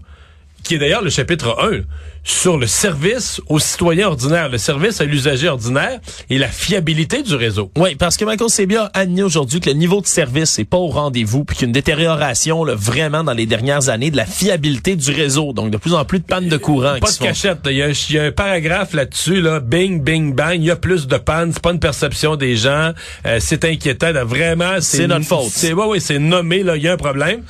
qui 0.64 0.74
est 0.74 0.78
d'ailleurs 0.78 1.02
le 1.02 1.10
chapitre 1.10 1.56
1 1.62 1.80
sur 2.24 2.56
le 2.56 2.66
service 2.66 3.40
aux 3.48 3.58
citoyens 3.58 4.08
ordinaires, 4.08 4.48
le 4.48 4.58
service 4.58 5.00
à 5.00 5.04
l'usager 5.04 5.48
ordinaire 5.48 5.98
et 6.30 6.38
la 6.38 6.48
fiabilité 6.48 7.22
du 7.22 7.34
réseau. 7.34 7.70
Oui, 7.76 7.96
parce 7.96 8.16
que 8.16 8.24
Michael 8.24 8.48
Sebia 8.50 8.90
a 8.94 9.00
admis 9.00 9.22
aujourd'hui 9.22 9.60
que 9.60 9.70
le 9.70 9.76
niveau 9.76 10.00
de 10.00 10.06
service 10.06 10.58
n'est 10.58 10.64
pas 10.64 10.76
au 10.76 10.88
rendez-vous, 10.88 11.44
puis 11.44 11.56
qu'il 11.56 11.64
y 11.64 11.66
a 11.66 11.68
une 11.68 11.72
détérioration 11.72 12.64
là, 12.64 12.74
vraiment 12.76 13.24
dans 13.24 13.32
les 13.32 13.46
dernières 13.46 13.88
années 13.88 14.10
de 14.10 14.16
la 14.16 14.26
fiabilité 14.26 14.94
du 14.94 15.10
réseau. 15.10 15.52
Donc, 15.52 15.70
de 15.70 15.76
plus 15.76 15.94
en 15.94 16.04
plus 16.04 16.20
de 16.20 16.24
pannes 16.24 16.48
de 16.48 16.56
courant. 16.56 16.98
Pas 17.00 17.10
de 17.10 17.16
font. 17.16 17.24
cachette. 17.24 17.58
Il 17.66 17.72
y, 17.72 17.82
a 17.82 17.86
un, 17.86 17.90
il 17.90 18.14
y 18.14 18.18
a 18.18 18.24
un 18.24 18.32
paragraphe 18.32 18.92
là-dessus, 18.92 19.40
là, 19.40 19.60
bing, 19.60 20.02
bing, 20.02 20.34
bang. 20.34 20.54
Il 20.54 20.64
y 20.64 20.70
a 20.70 20.76
plus 20.76 21.06
de 21.08 21.16
panne. 21.16 21.52
C'est 21.52 21.62
pas 21.62 21.72
une 21.72 21.80
perception 21.80 22.36
des 22.36 22.56
gens. 22.56 22.92
Euh, 23.26 23.38
c'est 23.40 23.64
inquiétant. 23.64 24.12
là, 24.12 24.24
vraiment, 24.24 24.76
C'est 24.80 25.06
notre 25.06 25.26
faute. 25.26 25.50
C'est 25.50 25.72
ouais, 25.72 25.86
ouais, 25.86 26.00
c'est 26.00 26.18
nommé. 26.18 26.62
Là, 26.62 26.76
il 26.76 26.82
y 26.82 26.88
a 26.88 26.92
un 26.92 26.96
problème. 26.96 27.42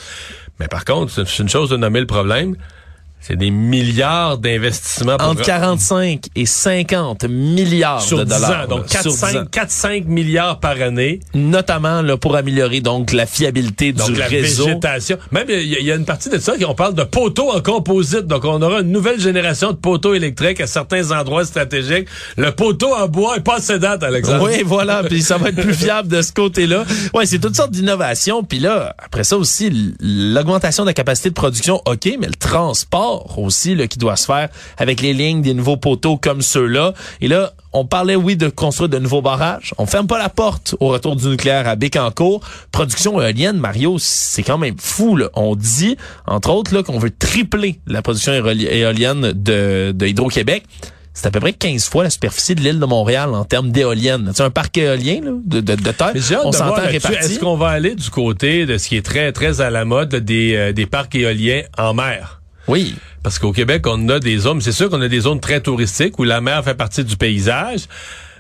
Mais 0.60 0.68
par 0.68 0.84
contre, 0.84 1.12
c'est 1.12 1.42
une 1.42 1.48
chose 1.48 1.68
de 1.70 1.76
nommer 1.76 2.00
le 2.00 2.06
problème. 2.06 2.56
C'est 3.24 3.36
des 3.36 3.50
milliards 3.50 4.36
d'investissements 4.38 5.16
Entre 5.20 5.42
45 5.42 6.24
et 6.34 6.44
50 6.44 7.24
milliards 7.28 8.02
sur 8.02 8.18
de 8.18 8.24
10 8.24 8.30
dollars. 8.30 8.64
ans. 8.64 8.68
Donc 8.68 8.92
là, 8.92 9.00
sur 9.02 9.12
10 9.12 9.24
ans. 9.36 9.44
4-5 9.50 10.04
milliards 10.06 10.58
par 10.58 10.72
année. 10.82 11.20
Notamment 11.32 12.02
là, 12.02 12.16
pour 12.16 12.34
améliorer 12.34 12.80
donc 12.80 13.12
la 13.12 13.26
fiabilité 13.26 13.92
Donc 13.92 14.10
du 14.10 14.18
la 14.18 14.26
réseau. 14.26 14.66
végétation. 14.66 15.18
Même 15.30 15.46
il 15.48 15.54
y, 15.68 15.76
a- 15.76 15.78
il 15.78 15.86
y 15.86 15.92
a 15.92 15.94
une 15.94 16.04
partie 16.04 16.30
de 16.30 16.38
ça 16.38 16.54
qu'on 16.58 16.74
parle 16.74 16.94
de 16.94 17.04
poteaux 17.04 17.52
en 17.52 17.60
composite. 17.60 18.26
Donc 18.26 18.44
on 18.44 18.60
aura 18.60 18.80
une 18.80 18.90
nouvelle 18.90 19.20
génération 19.20 19.70
de 19.70 19.76
poteaux 19.76 20.14
électriques 20.14 20.60
à 20.60 20.66
certains 20.66 21.12
endroits 21.12 21.44
stratégiques. 21.44 22.08
Le 22.36 22.50
poteau 22.50 22.92
en 22.92 23.06
bois 23.06 23.36
est 23.36 23.40
pas 23.40 23.58
assez 23.58 23.78
date, 23.78 24.02
Alexandre. 24.02 24.48
Oui, 24.50 24.62
voilà, 24.66 25.02
puis 25.08 25.22
ça 25.22 25.38
va 25.38 25.50
être 25.50 25.60
plus 25.62 25.74
fiable 25.74 26.08
de 26.08 26.22
ce 26.22 26.32
côté-là. 26.32 26.84
Ouais, 27.14 27.24
c'est 27.26 27.38
toutes 27.38 27.54
sortes 27.56 27.70
d'innovations, 27.70 28.42
puis 28.42 28.58
là, 28.58 28.96
après 28.98 29.22
ça 29.22 29.36
aussi, 29.36 29.94
l'augmentation 30.00 30.82
de 30.82 30.88
la 30.88 30.94
capacité 30.94 31.28
de 31.28 31.34
production, 31.34 31.80
OK, 31.86 32.08
mais 32.18 32.26
le 32.26 32.34
transport 32.34 33.12
aussi 33.37 33.75
là, 33.75 33.87
qui 33.87 33.99
doit 33.99 34.16
se 34.16 34.26
faire 34.26 34.49
avec 34.78 35.00
les 35.00 35.12
lignes 35.12 35.42
des 35.42 35.54
nouveaux 35.54 35.76
poteaux 35.76 36.16
comme 36.16 36.42
ceux-là. 36.42 36.92
Et 37.21 37.28
là, 37.28 37.52
on 37.73 37.85
parlait, 37.87 38.16
oui, 38.16 38.37
de 38.37 38.49
construire 38.49 38.88
de 38.90 38.99
nouveaux 38.99 39.23
barrages. 39.23 39.73
On 39.78 39.87
ferme 39.87 40.07
pas 40.07 40.19
la 40.19 40.28
porte 40.28 40.75
au 40.81 40.88
retour 40.88 41.16
du 41.16 41.26
nucléaire 41.28 41.66
à 41.66 41.75
Bécancour. 41.76 42.40
Production 42.71 43.21
éolienne, 43.21 43.57
Mario, 43.59 43.97
c'est 43.99 44.42
quand 44.42 44.59
même 44.59 44.76
fou. 44.78 45.16
Là. 45.16 45.28
On 45.35 45.57
dit, 45.57 45.97
entre 46.26 46.50
autres, 46.50 46.75
là, 46.75 46.83
qu'on 46.83 46.99
veut 46.99 47.11
tripler 47.11 47.81
la 47.87 48.02
production 48.02 48.33
éoli- 48.33 48.69
éolienne 48.69 49.33
de, 49.33 49.92
de 49.95 50.07
Hydro-Québec. 50.07 50.64
C'est 51.14 51.26
à 51.26 51.31
peu 51.31 51.40
près 51.40 51.52
15 51.52 51.90
fois 51.90 52.04
la 52.04 52.11
superficie 52.11 52.54
de 52.54 52.62
l'île 52.62 52.78
de 52.81 52.87
Montréal 52.87 53.35
en 53.35 53.45
termes 53.45 53.71
d'éoliennes. 53.71 54.33
C'est 54.35 54.42
un 54.42 54.49
parc 54.50 54.78
éolien 54.78 55.21
là, 55.23 55.31
de, 55.45 55.61
de, 55.61 55.75
de 55.75 55.90
terre. 55.92 56.12
Mais 56.14 56.21
On 56.42 56.52
s'entend 56.52 56.83
réparti. 56.87 57.19
Est-ce 57.19 57.38
qu'on 57.38 57.57
va 57.57 57.69
aller 57.69 57.95
du 57.95 58.09
côté 58.09 58.64
de 58.64 58.78
ce 58.78 58.88
qui 58.88 58.97
est 58.97 59.02
très, 59.04 59.31
très 59.33 59.61
à 59.61 59.69
la 59.69 59.85
mode, 59.85 60.14
des, 60.14 60.54
euh, 60.57 60.73
des 60.73 60.87
parcs 60.87 61.14
éoliens 61.14 61.62
en 61.76 61.92
mer? 61.92 62.40
Oui. 62.69 62.95
Parce 63.23 63.38
qu'au 63.38 63.52
Québec, 63.52 63.87
on 63.87 64.09
a 64.09 64.19
des 64.19 64.38
zones, 64.38 64.61
c'est 64.61 64.73
sûr 64.73 64.90
qu'on 64.90 65.00
a 65.00 65.09
des 65.09 65.21
zones 65.21 65.40
très 65.40 65.61
touristiques 65.61 66.19
où 66.19 66.25
la 66.25 66.40
mer 66.40 66.62
fait 66.64 66.75
partie 66.75 67.04
du 67.04 67.16
paysage, 67.16 67.83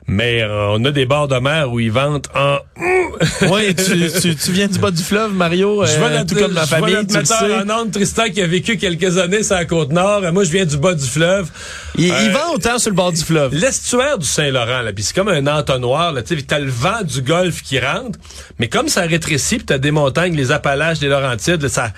mais 0.08 0.42
euh, 0.42 0.70
on 0.70 0.84
a 0.84 0.90
des 0.90 1.06
bords 1.06 1.28
de 1.28 1.36
mer 1.38 1.70
où 1.70 1.78
ils 1.78 1.92
vendent 1.92 2.26
en... 2.34 2.58
oui, 3.50 3.72
tu, 3.74 4.10
tu, 4.20 4.34
tu 4.34 4.50
viens 4.52 4.66
du 4.66 4.78
bas 4.80 4.90
du 4.90 5.02
fleuve, 5.02 5.32
Mario, 5.32 5.84
Je 5.86 5.96
vois 5.96 6.08
euh, 6.08 6.24
tout 6.24 6.34
comme 6.34 6.52
ma 6.52 6.64
vois 6.64 6.78
famille, 6.78 7.06
tu 7.06 7.16
le 7.16 7.24
sais. 7.24 7.54
en 7.54 7.70
ondes, 7.70 7.92
Tristan, 7.92 8.24
qui 8.24 8.42
a 8.42 8.46
vécu 8.48 8.76
quelques 8.76 9.16
années 9.18 9.44
sur 9.44 9.54
la 9.54 9.64
Côte-Nord. 9.64 10.22
Moi, 10.32 10.42
je 10.42 10.50
viens 10.50 10.64
du 10.64 10.76
bas 10.76 10.94
du 10.94 11.06
fleuve. 11.06 11.48
Il, 11.96 12.10
Euh, 12.10 12.16
il 12.24 12.30
vend 12.32 12.52
autant 12.54 12.78
sur 12.78 12.90
le 12.90 12.96
bord 12.96 13.12
du 13.12 13.22
fleuve. 13.22 13.54
L'estuaire 13.54 14.18
du 14.18 14.26
Saint-Laurent, 14.26 14.82
là, 14.82 14.92
puis 14.92 15.04
c'est 15.04 15.14
comme 15.14 15.28
un 15.28 15.46
entonnoir, 15.46 16.12
là, 16.12 16.22
tu 16.22 16.36
sais, 16.36 16.42
t'as 16.42 16.58
le 16.58 16.70
vent 16.70 17.02
du 17.04 17.22
Golfe 17.22 17.62
qui 17.62 17.78
rentre, 17.78 18.18
mais 18.58 18.68
comme 18.68 18.88
ça 18.88 19.02
rétrécit, 19.02 19.58
puis 19.58 19.66
t'as 19.66 19.78
des 19.78 19.92
montagnes, 19.92 20.34
les 20.34 20.50
Appalaches, 20.50 21.00
les 21.00 21.08
Laurentides, 21.08 21.62
là, 21.62 21.68
ça, 21.68 21.92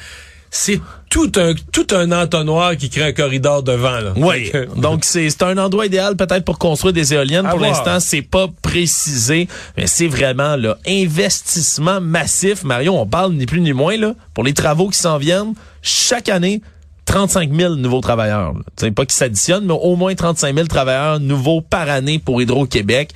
c'est 0.51 0.81
tout 1.15 1.31
un, 1.37 1.55
tout 1.71 1.87
un 1.93 2.11
entonnoir 2.11 2.77
qui 2.77 2.91
crée 2.91 3.05
un 3.05 3.13
corridor 3.13 3.63
de 3.63 3.71
vent, 3.71 4.01
là. 4.01 4.13
Oui. 4.17 4.51
Donc 4.75 5.05
c'est 5.05 5.31
c'est 5.31 5.45
un 5.45 5.57
endroit 5.59 5.87
idéal 5.87 6.17
peut-être 6.17 6.45
pour 6.45 6.59
construire 6.59 6.93
des 6.93 7.15
éoliennes. 7.15 7.47
À 7.47 7.51
Pour 7.51 7.61
l'instant, 7.61 8.01
c'est 8.01 8.21
pas 8.21 8.49
précisé, 8.63 9.47
mais 9.77 9.87
c'est 9.87 10.09
vraiment 10.09 10.57
là 10.57 10.77
investissement 10.89 12.01
massif. 12.01 12.65
Mario, 12.65 12.95
on 12.95 13.07
parle 13.07 13.35
ni 13.35 13.47
plus 13.47 13.61
ni 13.61 13.73
moins 13.73 13.97
là 13.97 14.15
pour 14.35 14.43
les 14.43 14.55
travaux 14.55 14.89
qui 14.89 14.99
s'en 14.99 15.19
viennent 15.19 15.55
chaque 15.83 16.29
année. 16.29 16.61
35 17.05 17.53
000 17.55 17.75
nouveaux 17.77 18.01
travailleurs. 18.01 18.53
là. 18.53 18.61
Tu 18.77 18.87
sais, 18.87 18.91
pas 18.91 19.05
qui 19.07 19.15
s'additionnent, 19.15 19.67
mais 19.67 19.79
au 19.81 19.95
moins 19.95 20.17
35 20.17 20.53
000 20.53 20.67
travailleurs 20.67 21.21
nouveaux 21.21 21.61
par 21.61 21.89
année 21.91 22.19
pour 22.19 22.43
Hydro-Québec. 22.43 23.11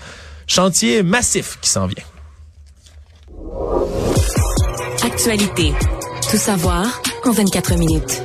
Chantier 0.46 1.02
massif 1.02 1.58
qui 1.60 1.68
s'en 1.68 1.86
vient. 1.88 2.04
Actualité. 5.02 5.72
Tout 6.30 6.36
savoir 6.36 6.84
en 7.24 7.32
24 7.32 7.76
minutes. 7.76 8.22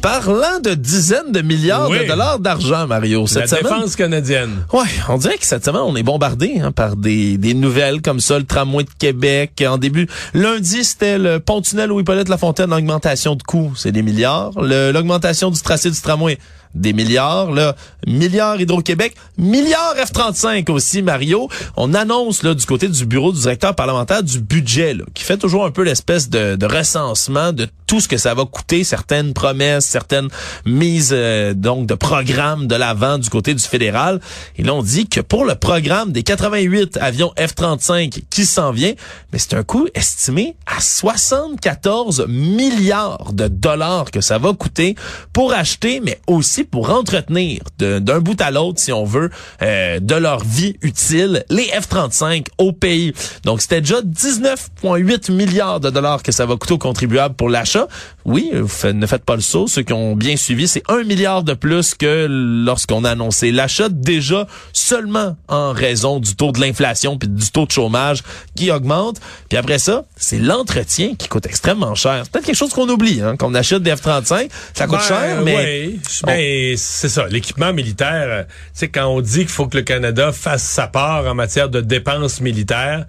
Parlant 0.00 0.60
de 0.62 0.74
dizaines 0.74 1.32
de 1.32 1.40
milliards 1.42 1.90
Oui. 1.90 1.98
de 1.98 2.04
dollars 2.04 2.38
d'argent, 2.38 2.86
Mario, 2.86 3.22
La 3.22 3.26
cette 3.26 3.48
semaine. 3.48 3.62
défense 3.64 3.96
canadienne. 3.96 4.64
Ouais, 4.72 4.84
on 5.08 5.18
dirait 5.18 5.36
que 5.38 5.44
cette 5.44 5.64
semaine, 5.64 5.80
on 5.84 5.96
est 5.96 6.04
bombardé 6.04 6.60
hein, 6.62 6.70
par 6.70 6.94
des, 6.94 7.36
des 7.36 7.52
nouvelles 7.52 8.00
comme 8.00 8.20
ça, 8.20 8.38
le 8.38 8.44
tramway 8.44 8.84
de 8.84 8.90
Québec. 8.96 9.62
En 9.68 9.76
début, 9.76 10.06
lundi, 10.34 10.84
c'était 10.84 11.18
le 11.18 11.40
pont-tunnel 11.40 11.90
où 11.90 11.98
Hippolyte 11.98 12.28
Lafontaine, 12.28 12.70
l'augmentation 12.70 13.34
de 13.34 13.42
coûts, 13.42 13.72
c'est 13.76 13.90
des 13.92 14.02
milliards. 14.02 14.52
L'augmentation 14.60 15.50
du 15.50 15.60
tracé 15.60 15.90
du 15.90 16.00
tramway, 16.00 16.38
des 16.74 16.92
milliards. 16.92 17.50
Là, 17.52 17.76
milliards 18.06 18.60
Hydro-Québec, 18.60 19.14
milliards 19.36 19.94
F-35 19.96 20.70
aussi, 20.70 21.02
Mario. 21.02 21.48
On 21.76 21.94
annonce 21.94 22.42
là 22.42 22.54
du 22.54 22.64
côté 22.66 22.88
du 22.88 23.06
bureau 23.06 23.32
du 23.32 23.40
directeur 23.40 23.74
parlementaire 23.74 24.22
du 24.22 24.40
budget, 24.40 24.96
qui 25.14 25.24
fait 25.24 25.36
toujours 25.36 25.64
un 25.64 25.70
peu 25.70 25.82
l'espèce 25.82 26.28
de, 26.28 26.56
de 26.56 26.66
recensement 26.66 27.52
de 27.52 27.68
tout 27.86 28.00
ce 28.00 28.08
que 28.08 28.18
ça 28.18 28.34
va 28.34 28.44
coûter, 28.44 28.84
certaines 28.84 29.32
promesses, 29.32 29.86
certaines 29.86 30.28
mises 30.66 31.10
euh, 31.12 31.54
donc 31.54 31.86
de 31.86 31.94
programmes 31.94 32.66
de 32.66 32.74
l'avant 32.74 33.18
du 33.18 33.30
côté 33.30 33.54
du 33.54 33.62
fédéral. 33.62 34.20
Et 34.56 34.62
là, 34.62 34.74
on 34.74 34.82
dit 34.82 35.08
que 35.08 35.20
pour 35.20 35.44
le 35.44 35.54
programme 35.54 36.12
des 36.12 36.22
88 36.22 36.98
avions 36.98 37.32
F-35 37.38 38.24
qui 38.28 38.44
s'en 38.44 38.72
vient, 38.72 38.92
mais 39.32 39.38
c'est 39.38 39.54
un 39.54 39.62
coût 39.62 39.88
estimé 39.94 40.56
à 40.66 40.80
74 40.80 42.26
milliards 42.28 43.32
de 43.32 43.48
dollars 43.48 44.10
que 44.10 44.20
ça 44.20 44.38
va 44.38 44.52
coûter 44.52 44.94
pour 45.32 45.52
acheter, 45.52 46.00
mais 46.00 46.20
aussi 46.26 46.57
pour 46.64 46.90
entretenir 46.90 47.62
d'un 47.78 48.20
bout 48.20 48.40
à 48.40 48.50
l'autre, 48.50 48.80
si 48.80 48.92
on 48.92 49.04
veut, 49.04 49.30
euh, 49.62 50.00
de 50.00 50.14
leur 50.14 50.44
vie 50.44 50.76
utile, 50.82 51.44
les 51.50 51.66
F-35 51.66 52.46
au 52.58 52.72
pays. 52.72 53.12
Donc, 53.44 53.60
c'était 53.60 53.80
déjà 53.80 54.00
19,8 54.02 55.32
milliards 55.32 55.80
de 55.80 55.90
dollars 55.90 56.22
que 56.22 56.32
ça 56.32 56.46
va 56.46 56.56
coûter 56.56 56.74
aux 56.74 56.78
contribuables 56.78 57.34
pour 57.34 57.48
l'achat. 57.48 57.88
Oui, 58.24 58.50
ne 58.52 59.06
faites 59.06 59.24
pas 59.24 59.36
le 59.36 59.40
saut. 59.40 59.66
Ceux 59.66 59.82
qui 59.82 59.92
ont 59.92 60.14
bien 60.14 60.36
suivi, 60.36 60.68
c'est 60.68 60.82
un 60.88 61.02
milliard 61.02 61.42
de 61.42 61.54
plus 61.54 61.94
que 61.94 62.26
lorsqu'on 62.28 63.04
a 63.04 63.10
annoncé 63.10 63.50
l'achat, 63.50 63.88
déjà 63.88 64.46
seulement 64.72 65.36
en 65.48 65.72
raison 65.72 66.20
du 66.20 66.34
taux 66.36 66.52
de 66.52 66.60
l'inflation 66.60 67.18
puis 67.18 67.28
du 67.28 67.50
taux 67.50 67.66
de 67.66 67.70
chômage 67.70 68.22
qui 68.54 68.70
augmente. 68.70 69.20
Puis 69.48 69.58
après 69.58 69.78
ça, 69.78 70.04
c'est 70.16 70.38
l'entretien 70.38 71.14
qui 71.16 71.28
coûte 71.28 71.46
extrêmement 71.46 71.94
cher. 71.94 72.22
C'est 72.24 72.32
peut-être 72.32 72.46
quelque 72.46 72.56
chose 72.56 72.72
qu'on 72.72 72.88
oublie, 72.88 73.20
hein, 73.22 73.36
qu'on 73.36 73.54
achète 73.54 73.82
des 73.82 73.92
F-35, 73.92 74.50
ça 74.74 74.86
coûte 74.86 74.98
Ben, 74.98 75.04
cher, 75.04 75.42
mais... 75.42 75.54
ouais. 75.56 75.98
Ben, 76.24 76.38
c'est 76.76 77.08
ça. 77.08 77.26
L'équipement 77.28 77.72
militaire, 77.72 78.26
euh, 78.28 78.42
tu 78.44 78.50
sais, 78.74 78.88
quand 78.88 79.06
on 79.06 79.20
dit 79.20 79.40
qu'il 79.40 79.48
faut 79.48 79.66
que 79.66 79.76
le 79.76 79.82
Canada 79.82 80.32
fasse 80.32 80.62
sa 80.62 80.86
part 80.86 81.26
en 81.26 81.34
matière 81.34 81.68
de 81.68 81.80
dépenses 81.80 82.40
militaires, 82.40 83.06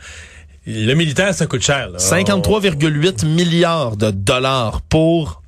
le 0.65 0.93
militaire, 0.93 1.34
ça 1.34 1.48
coûte 1.48 1.63
cher. 1.63 1.89
là. 1.89 1.98
53,8 1.98 3.25
milliards 3.25 3.98
de 3.98 4.12
dollars 4.12 4.81
pour 4.81 5.38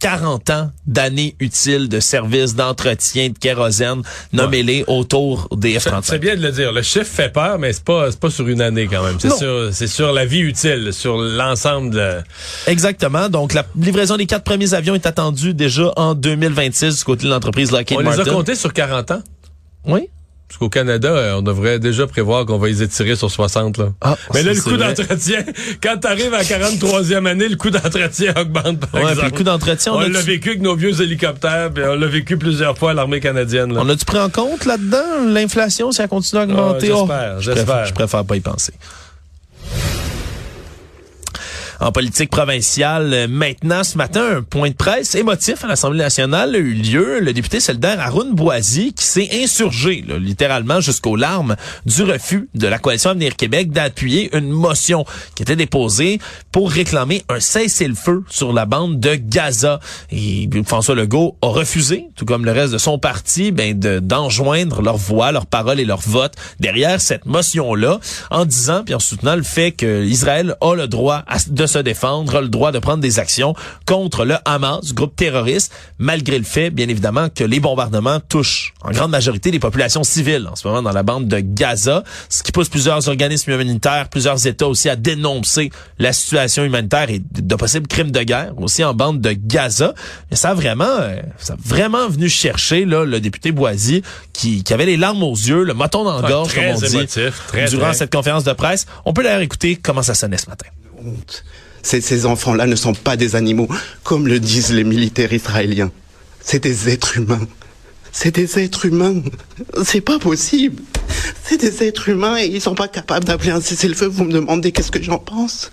40 0.00 0.50
ans 0.50 0.70
d'années 0.86 1.36
utiles 1.40 1.88
de 1.88 2.00
services, 2.00 2.54
d'entretien, 2.54 3.28
de 3.28 3.38
kérosène, 3.38 4.02
nommez-les 4.32 4.84
autour 4.86 5.48
des 5.56 5.78
F-35. 5.78 6.00
C'est 6.02 6.18
bien 6.18 6.36
de 6.36 6.42
le 6.42 6.50
dire. 6.50 6.72
Le 6.72 6.82
chiffre 6.82 7.04
fait 7.06 7.28
peur, 7.32 7.58
mais 7.58 7.72
c'est 7.72 7.84
pas, 7.84 8.10
c'est 8.10 8.18
pas 8.18 8.30
sur 8.30 8.48
une 8.48 8.60
année 8.62 8.88
quand 8.90 9.04
même. 9.04 9.16
C'est 9.20 9.30
sur, 9.30 9.68
c'est 9.72 9.86
sur 9.86 10.12
la 10.12 10.24
vie 10.24 10.40
utile, 10.40 10.92
sur 10.92 11.18
l'ensemble 11.18 11.90
de... 11.90 12.18
Exactement. 12.66 13.28
Donc, 13.28 13.52
la 13.52 13.64
livraison 13.76 14.16
des 14.16 14.26
quatre 14.26 14.44
premiers 14.44 14.74
avions 14.74 14.94
est 14.94 15.06
attendue 15.06 15.54
déjà 15.54 15.92
en 15.96 16.14
2026 16.14 16.98
du 16.98 17.04
côté 17.04 17.24
de 17.26 17.30
l'entreprise 17.30 17.70
Lockheed 17.70 17.98
On 17.98 18.02
Martin. 18.02 18.22
les 18.24 18.28
a 18.28 18.32
comptés 18.32 18.54
sur 18.54 18.72
40 18.72 19.10
ans? 19.10 19.22
Oui. 19.86 20.08
Parce 20.50 20.58
qu'au 20.58 20.68
Canada, 20.68 21.08
euh, 21.10 21.34
on 21.36 21.42
devrait 21.42 21.78
déjà 21.78 22.08
prévoir 22.08 22.44
qu'on 22.44 22.58
va 22.58 22.66
les 22.66 22.82
étirer 22.82 23.14
sur 23.14 23.30
60. 23.30 23.78
Là. 23.78 23.90
Ah, 24.00 24.16
Mais 24.34 24.42
là, 24.42 24.52
le 24.52 24.60
coût 24.60 24.76
d'entretien, 24.76 25.44
quand 25.80 25.96
t'arrives 25.98 26.34
à 26.34 26.38
la 26.38 26.44
43e 26.44 27.24
année, 27.26 27.48
le 27.48 27.54
coût 27.54 27.70
d'entretien 27.70 28.34
augmente, 28.36 28.80
par 28.80 29.00
Ouais, 29.00 29.10
exemple. 29.10 29.30
le 29.30 29.36
coût 29.36 29.42
d'entretien, 29.44 29.92
on 29.94 30.00
l'a 30.00 30.20
vécu 30.20 30.48
avec 30.48 30.60
nos 30.62 30.74
vieux 30.74 31.00
hélicoptères, 31.00 31.70
puis 31.72 31.84
on 31.86 31.94
l'a 31.94 32.06
vécu 32.08 32.36
plusieurs 32.36 32.76
fois 32.76 32.90
à 32.90 32.94
l'armée 32.94 33.20
canadienne. 33.20 33.72
Là. 33.72 33.80
On 33.84 33.88
a-tu 33.88 34.04
pris 34.04 34.18
en 34.18 34.28
compte 34.28 34.64
là-dedans? 34.64 35.24
L'inflation 35.28 35.92
si 35.92 36.02
elle 36.02 36.08
continue 36.08 36.40
à 36.40 36.44
augmenter? 36.44 36.90
Ah, 36.90 36.94
Oh, 36.96 37.06
j'espère, 37.06 37.40
je 37.40 37.44
j'espère. 37.44 37.64
préfère- 37.66 37.86
Je 37.86 37.94
préfère 37.94 38.24
pas 38.24 38.34
y 38.36 38.40
penser. 38.40 38.72
En 41.82 41.92
politique 41.92 42.28
provinciale, 42.30 43.26
maintenant, 43.30 43.82
ce 43.84 43.96
matin, 43.96 44.36
un 44.36 44.42
point 44.42 44.68
de 44.68 44.74
presse 44.74 45.14
émotif 45.14 45.64
à 45.64 45.66
l'Assemblée 45.66 46.00
nationale 46.00 46.54
a 46.54 46.58
eu 46.58 46.74
lieu. 46.74 47.20
Le 47.20 47.32
député 47.32 47.58
solidaire 47.58 47.98
Arun 48.00 48.32
Boisy 48.32 48.92
qui 48.92 49.04
s'est 49.06 49.30
insurgé, 49.42 50.04
là, 50.06 50.18
littéralement 50.18 50.82
jusqu'aux 50.82 51.16
larmes, 51.16 51.56
du 51.86 52.02
refus 52.02 52.50
de 52.54 52.66
la 52.66 52.78
Coalition 52.78 53.10
Avenir 53.10 53.34
Québec 53.34 53.70
d'appuyer 53.70 54.28
une 54.36 54.50
motion 54.50 55.06
qui 55.34 55.42
était 55.42 55.56
déposée 55.56 56.20
pour 56.52 56.70
réclamer 56.70 57.24
un 57.30 57.40
cessez-le-feu 57.40 58.24
sur 58.28 58.52
la 58.52 58.66
bande 58.66 59.00
de 59.00 59.14
Gaza. 59.14 59.80
Et 60.12 60.50
François 60.66 60.94
Legault 60.94 61.38
a 61.40 61.46
refusé, 61.48 62.04
tout 62.14 62.26
comme 62.26 62.44
le 62.44 62.52
reste 62.52 62.74
de 62.74 62.78
son 62.78 62.98
parti, 62.98 63.52
ben, 63.52 63.78
de- 63.78 64.00
d'enjoindre 64.00 64.82
leur 64.82 64.98
voix, 64.98 65.32
leurs 65.32 65.46
paroles 65.46 65.80
et 65.80 65.86
leur 65.86 66.00
vote 66.00 66.34
derrière 66.58 67.00
cette 67.00 67.24
motion-là, 67.24 68.00
en 68.30 68.44
disant, 68.44 68.82
puis 68.84 68.94
en 68.94 68.98
soutenant 69.00 69.34
le 69.34 69.42
fait 69.42 69.72
que 69.72 70.04
Israël 70.04 70.56
a 70.60 70.74
le 70.74 70.86
droit 70.86 71.24
de 71.46 71.66
se 71.70 71.78
défendre, 71.78 72.36
a 72.36 72.40
le 72.40 72.48
droit 72.48 72.72
de 72.72 72.78
prendre 72.78 73.00
des 73.00 73.18
actions 73.18 73.54
contre 73.86 74.24
le 74.24 74.36
Hamas, 74.44 74.92
groupe 74.92 75.16
terroriste, 75.16 75.72
malgré 75.98 76.38
le 76.38 76.44
fait, 76.44 76.70
bien 76.70 76.88
évidemment, 76.88 77.28
que 77.28 77.44
les 77.44 77.60
bombardements 77.60 78.20
touchent 78.20 78.74
en 78.82 78.90
grande 78.90 79.10
majorité 79.10 79.50
les 79.50 79.58
populations 79.58 80.04
civiles 80.04 80.48
en 80.50 80.56
ce 80.56 80.66
moment 80.66 80.82
dans 80.82 80.92
la 80.92 81.02
bande 81.02 81.28
de 81.28 81.40
Gaza, 81.40 82.04
ce 82.28 82.42
qui 82.42 82.52
pousse 82.52 82.68
plusieurs 82.68 83.08
organismes 83.08 83.52
humanitaires, 83.52 84.08
plusieurs 84.08 84.46
États 84.46 84.66
aussi 84.66 84.88
à 84.88 84.96
dénoncer 84.96 85.70
la 85.98 86.12
situation 86.12 86.64
humanitaire 86.64 87.10
et 87.10 87.20
de 87.20 87.54
possibles 87.54 87.86
crimes 87.86 88.10
de 88.10 88.20
guerre 88.20 88.52
aussi 88.58 88.84
en 88.84 88.94
bande 88.94 89.20
de 89.20 89.32
Gaza. 89.32 89.94
Mais 90.30 90.36
ça 90.36 90.50
a 90.50 90.54
vraiment, 90.54 90.84
euh, 90.84 91.20
ça 91.38 91.54
a 91.54 91.56
vraiment 91.64 92.08
venu 92.08 92.28
chercher 92.28 92.84
là, 92.84 93.04
le 93.04 93.20
député 93.20 93.52
Boisy 93.52 94.02
qui, 94.32 94.64
qui 94.64 94.72
avait 94.72 94.86
les 94.86 94.96
larmes 94.96 95.22
aux 95.22 95.34
yeux, 95.34 95.64
le 95.64 95.74
moton 95.74 96.04
dans 96.04 96.20
la 96.20 96.28
gorge, 96.28 96.54
comme 96.54 96.64
on 96.64 96.78
dit, 96.78 96.96
émotif, 96.96 97.42
très, 97.48 97.66
durant 97.66 97.86
très. 97.86 97.94
cette 97.94 98.12
conférence 98.12 98.44
de 98.44 98.52
presse. 98.52 98.86
On 99.04 99.12
peut 99.12 99.22
d'ailleurs 99.22 99.40
écouter 99.40 99.76
comment 99.76 100.02
ça 100.02 100.14
sonnait 100.14 100.38
ce 100.38 100.48
matin. 100.48 100.66
Ces, 101.82 102.00
ces 102.00 102.26
enfants-là 102.26 102.66
ne 102.66 102.76
sont 102.76 102.94
pas 102.94 103.16
des 103.16 103.36
animaux, 103.36 103.68
comme 104.04 104.26
le 104.26 104.38
disent 104.38 104.72
les 104.72 104.84
militaires 104.84 105.32
israéliens. 105.32 105.90
C'est 106.40 106.62
des 106.62 106.88
êtres 106.88 107.16
humains. 107.18 107.46
C'est 108.12 108.34
des 108.34 108.58
êtres 108.58 108.86
humains. 108.86 109.22
C'est 109.84 110.00
pas 110.00 110.18
possible. 110.18 110.82
C'est 111.44 111.58
des 111.58 111.84
êtres 111.84 112.08
humains 112.08 112.38
et 112.38 112.46
ils 112.46 112.60
sont 112.60 112.74
pas 112.74 112.88
capables 112.88 113.24
d'appeler 113.24 113.50
un 113.50 113.60
cessez-le-feu. 113.60 114.06
Vous 114.06 114.24
me 114.24 114.32
demandez 114.32 114.72
qu'est-ce 114.72 114.90
que 114.90 115.02
j'en 115.02 115.18
pense. 115.18 115.70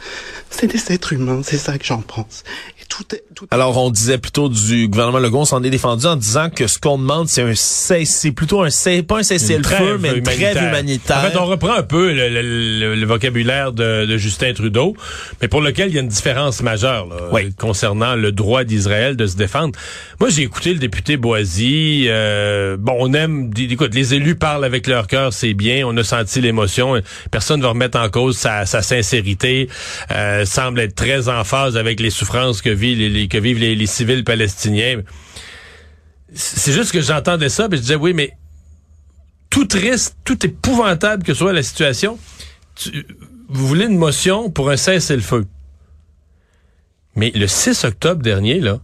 C'est 0.49 0.67
des 0.67 0.93
êtres 0.93 1.13
humains, 1.13 1.41
c'est 1.43 1.57
ça 1.57 1.77
que 1.77 1.85
j'en 1.85 2.01
pense. 2.01 2.43
Tout 2.89 3.03
est, 3.13 3.23
tout 3.35 3.45
Alors, 3.51 3.77
on 3.77 3.89
disait 3.91 4.17
plutôt 4.17 4.49
du 4.49 4.87
gouvernement 4.87 5.19
Legault, 5.19 5.39
on 5.39 5.45
s'en 5.45 5.61
est 5.63 5.69
défendu 5.69 6.05
en 6.05 6.15
disant 6.15 6.49
que 6.49 6.67
ce 6.67 6.79
qu'on 6.79 6.97
demande, 6.97 7.27
c'est 7.27 7.41
un 7.41 7.53
c'est 7.55 8.31
plutôt 8.31 8.61
un 8.63 8.69
cesse, 8.69 9.01
pas 9.03 9.17
un 9.19 9.23
cessez-le-feu, 9.23 9.97
mais 9.99 10.13
une 10.15 10.23
trêve 10.23 10.57
humanitaire. 10.57 11.17
En 11.17 11.21
fait, 11.29 11.37
on 11.37 11.45
reprend 11.45 11.73
un 11.73 11.83
peu 11.83 12.13
le, 12.13 12.29
le- 12.29 12.79
le- 12.79 12.95
le 12.95 13.05
vocabulaire 13.05 13.73
de, 13.73 14.05
de 14.05 14.17
Justin 14.17 14.53
Trudeau, 14.53 14.95
mais 15.41 15.47
pour 15.47 15.61
lequel 15.61 15.89
il 15.89 15.95
y 15.95 15.97
a 15.97 16.01
une 16.01 16.07
différence 16.07 16.61
majeure 16.61 17.07
là, 17.07 17.15
Oui. 17.33 17.53
concernant 17.57 18.15
le 18.15 18.31
droit 18.31 18.63
d'Israël 18.63 19.15
de 19.15 19.27
se 19.27 19.35
défendre. 19.35 19.77
Moi, 20.19 20.29
j'ai 20.29 20.43
écouté 20.43 20.73
le 20.73 20.79
député 20.79 21.17
Boisy. 21.17 22.05
euh, 22.07 22.77
bon, 22.79 22.95
on 22.99 23.13
aime... 23.13 23.51
Écoute, 23.57 23.93
les 23.93 24.13
élus 24.13 24.35
parlent 24.35 24.65
avec 24.65 24.87
leur 24.87 25.07
cœur, 25.07 25.33
c'est 25.33 25.53
bien. 25.53 25.85
On 25.85 25.95
a 25.97 26.03
senti 26.03 26.41
l'émotion. 26.41 26.99
Personne 27.31 27.59
ne 27.59 27.63
va 27.63 27.69
remettre 27.69 27.99
en 27.99 28.09
cause 28.09 28.37
sa, 28.37 28.65
sa 28.65 28.81
sincérité. 28.81 29.67
Euh, 30.11 30.45
semble 30.45 30.79
être 30.79 30.95
très 30.95 31.29
en 31.29 31.43
phase 31.43 31.77
avec 31.77 31.99
les 31.99 32.09
souffrances 32.09 32.61
que 32.61 32.69
que 32.77 33.37
vivent 33.37 33.59
les, 33.59 33.85
civils 33.85 34.23
palestiniens. 34.23 35.01
C'est 36.33 36.73
juste 36.73 36.91
que 36.91 37.01
j'entendais 37.01 37.49
ça, 37.49 37.69
puis 37.69 37.77
je 37.77 37.81
disais, 37.83 37.95
oui, 37.95 38.13
mais 38.13 38.33
tout 39.49 39.65
triste, 39.65 40.17
tout 40.25 40.45
épouvantable 40.45 41.23
que 41.23 41.33
soit 41.33 41.53
la 41.53 41.63
situation, 41.63 42.19
tu- 42.75 43.05
vous 43.49 43.67
voulez 43.67 43.85
une 43.85 43.97
motion 43.97 44.49
pour 44.49 44.69
un 44.69 44.77
cessez-le-feu. 44.77 45.45
Mais 47.15 47.31
le 47.33 47.47
6 47.47 47.85
octobre 47.85 48.21
dernier, 48.21 48.59
là, 48.59 48.79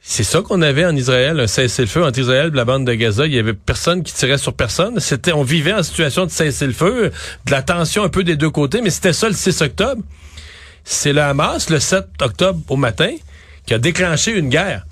c'est 0.00 0.24
ça 0.24 0.42
qu'on 0.42 0.62
avait 0.62 0.84
en 0.84 0.94
Israël, 0.94 1.40
un 1.40 1.46
cessez-le-feu 1.46 2.04
entre 2.04 2.18
Israël 2.18 2.50
et 2.52 2.56
la 2.56 2.64
bande 2.64 2.86
de 2.86 2.92
Gaza. 2.94 3.26
Il 3.26 3.32
y 3.34 3.38
avait 3.38 3.54
personne 3.54 4.02
qui 4.02 4.12
tirait 4.12 4.38
sur 4.38 4.52
personne. 4.54 5.00
C'était, 5.00 5.32
on 5.32 5.42
vivait 5.42 5.72
en 5.72 5.82
situation 5.82 6.26
de 6.26 6.30
cessez-le-feu, 6.30 7.10
de 7.46 7.50
la 7.50 7.62
tension 7.62 8.04
un 8.04 8.08
peu 8.08 8.22
des 8.22 8.36
deux 8.36 8.50
côtés, 8.50 8.82
mais 8.82 8.90
c'était 8.90 9.12
ça 9.12 9.28
le 9.28 9.34
6 9.34 9.62
octobre. 9.62 10.02
C'est 10.88 11.12
le 11.12 11.20
Hamas, 11.20 11.68
le 11.68 11.80
7 11.80 12.06
octobre 12.22 12.60
au 12.68 12.76
matin, 12.76 13.10
qui 13.66 13.74
a 13.74 13.78
déclenché 13.78 14.30
une 14.30 14.48
guerre. 14.48 14.86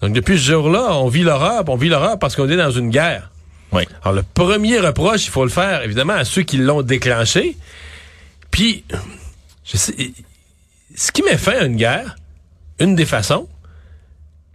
Donc 0.00 0.14
depuis 0.14 0.38
ce 0.38 0.52
jour-là, 0.52 0.96
on 0.96 1.08
vit 1.08 1.22
l'horreur, 1.22 1.62
on 1.68 1.76
vit 1.76 1.90
l'horreur 1.90 2.18
parce 2.18 2.34
qu'on 2.34 2.48
est 2.48 2.56
dans 2.56 2.70
une 2.70 2.88
guerre. 2.90 3.30
Oui. 3.70 3.82
Alors, 4.02 4.14
le 4.14 4.22
premier 4.22 4.78
reproche, 4.78 5.26
il 5.26 5.30
faut 5.30 5.44
le 5.44 5.50
faire, 5.50 5.82
évidemment, 5.82 6.14
à 6.14 6.24
ceux 6.24 6.42
qui 6.42 6.56
l'ont 6.56 6.82
déclenché. 6.82 7.56
Puis, 8.50 8.84
je 9.64 9.76
sais, 9.76 10.12
ce 10.94 11.12
qui 11.12 11.22
met 11.22 11.36
fin 11.36 11.52
à 11.52 11.64
une 11.64 11.76
guerre, 11.76 12.16
une 12.78 12.94
des 12.94 13.04
façons, 13.04 13.48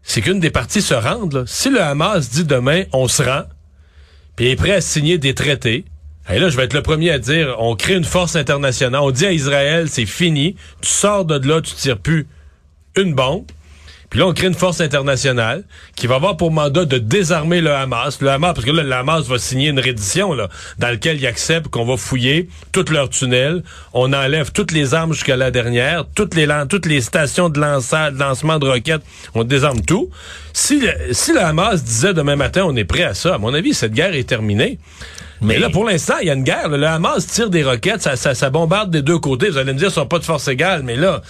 c'est 0.04 0.21
qu'une 0.21 0.39
des 0.39 0.49
parties 0.49 0.82
se 0.82 0.93
rende. 0.93 1.34
là. 1.34 1.43
Si 1.45 1.69
le 1.69 1.82
Hamas 1.82 2.30
dit 2.30 2.45
demain, 2.45 2.84
on 2.93 3.08
se 3.08 3.21
rend, 3.21 3.43
puis 4.36 4.47
est 4.47 4.56
prêt 4.56 4.71
à 4.71 4.82
signer 4.82 5.17
des 5.17 5.36
traités, 5.36 5.86
et 6.32 6.38
là, 6.38 6.49
je 6.49 6.58
vais 6.58 6.63
être 6.63 6.73
le 6.73 6.84
premier 6.84 7.10
à 7.10 7.19
dire, 7.19 7.55
on 7.60 7.75
crée 7.75 7.95
une 7.95 8.03
force 8.03 8.36
internationale, 8.36 9.01
on 9.01 9.12
dit 9.12 9.25
à 9.25 9.32
Israël, 9.32 9.89
c'est 9.89 10.05
fini, 10.05 10.55
tu 10.82 10.89
sors 10.89 11.25
de 11.25 11.47
là, 11.47 11.62
tu 11.62 11.73
tires 11.73 11.97
plus 11.97 12.27
une 12.95 13.13
bombe. 13.13 13.45
Puis 14.10 14.19
là, 14.19 14.26
on 14.28 14.34
crée 14.34 14.48
une 14.48 14.56
force 14.56 14.82
internationale 14.82 15.63
qui 15.95 16.08
va 16.08 16.15
avoir 16.15 16.36
pour 16.36 16.52
mandat 16.52 16.86
de 16.86 16.98
désarmer 16.98 17.62
le 17.62 17.72
Hamas. 17.72 18.19
Le 18.22 18.30
Hamas, 18.30 18.54
parce 18.56 18.65
que 18.65 18.72
là, 18.72 18.82
le 18.82 18.91
Hamas 18.91 19.28
va 19.28 19.38
signer 19.38 19.67
une 19.69 19.80
reddition 19.80 20.34
là, 20.34 20.50
dans 20.80 20.88
laquelle 20.88 21.17
il 21.17 21.28
accepte 21.28 21.67
qu'on 21.67 21.86
va 21.86 21.95
fouiller 21.95 22.50
tous 22.72 22.89
leurs 22.89 23.10
tunnels. 23.10 23.62
On 23.93 24.12
enlève 24.13 24.52
toutes 24.52 24.72
les 24.72 24.95
armes 24.95 25.13
jusqu'à 25.13 25.38
la 25.38 25.52
dernière, 25.52 26.06
toutes 26.15 26.34
les 26.34 26.48
lan- 26.48 26.65
toutes 26.65 26.88
les 26.88 27.02
stations 27.02 27.50
de, 27.50 27.60
lança- 27.60 28.10
de 28.12 28.17
lancement 28.17 28.58
de 28.58 28.67
roquettes. 28.67 29.04
On 29.36 29.43
désarme 29.43 29.82
tout. 29.82 30.10
Si 30.54 30.80
le, 30.80 30.91
si 31.13 31.32
le 31.32 31.41
Hamas 31.41 31.84
disait 31.84 32.15
demain 32.15 32.36
matin, 32.36 32.63
on 32.65 32.76
est 32.76 32.86
prêt 32.86 33.04
à 33.04 33.13
ça, 33.13 33.36
à 33.36 33.38
mon 33.38 33.54
avis, 33.54 33.76
cette 33.76 33.93
guerre 33.93 34.15
est 34.15 34.28
terminée. 34.28 34.80
Mais, 35.41 35.58
là, 35.60 35.69
pour 35.69 35.86
l'instant, 35.86 36.15
il 36.22 36.28
y 36.28 36.32
a 36.32 36.34
une 36.34 36.43
guerre. 36.43 36.67
Le 36.67 36.86
Hamas 36.86 37.26
tire 37.28 37.50
des 37.50 37.63
roquettes, 37.63 38.02
ça, 38.02 38.15
ça, 38.17 38.34
ça 38.36 38.50
bombarde 38.50 38.89
des 38.91 39.02
deux 39.04 39.19
côtés. 39.19 39.50
Vous 39.50 39.58
allez 39.58 39.72
me 39.72 39.78
dire, 39.78 39.88
ils 39.89 39.93
sont 39.93 40.06
pas 40.08 40.19
de 40.19 40.26
force 40.26 40.48
égale, 40.50 40.82
mais 40.84 40.98
là, 40.98 41.22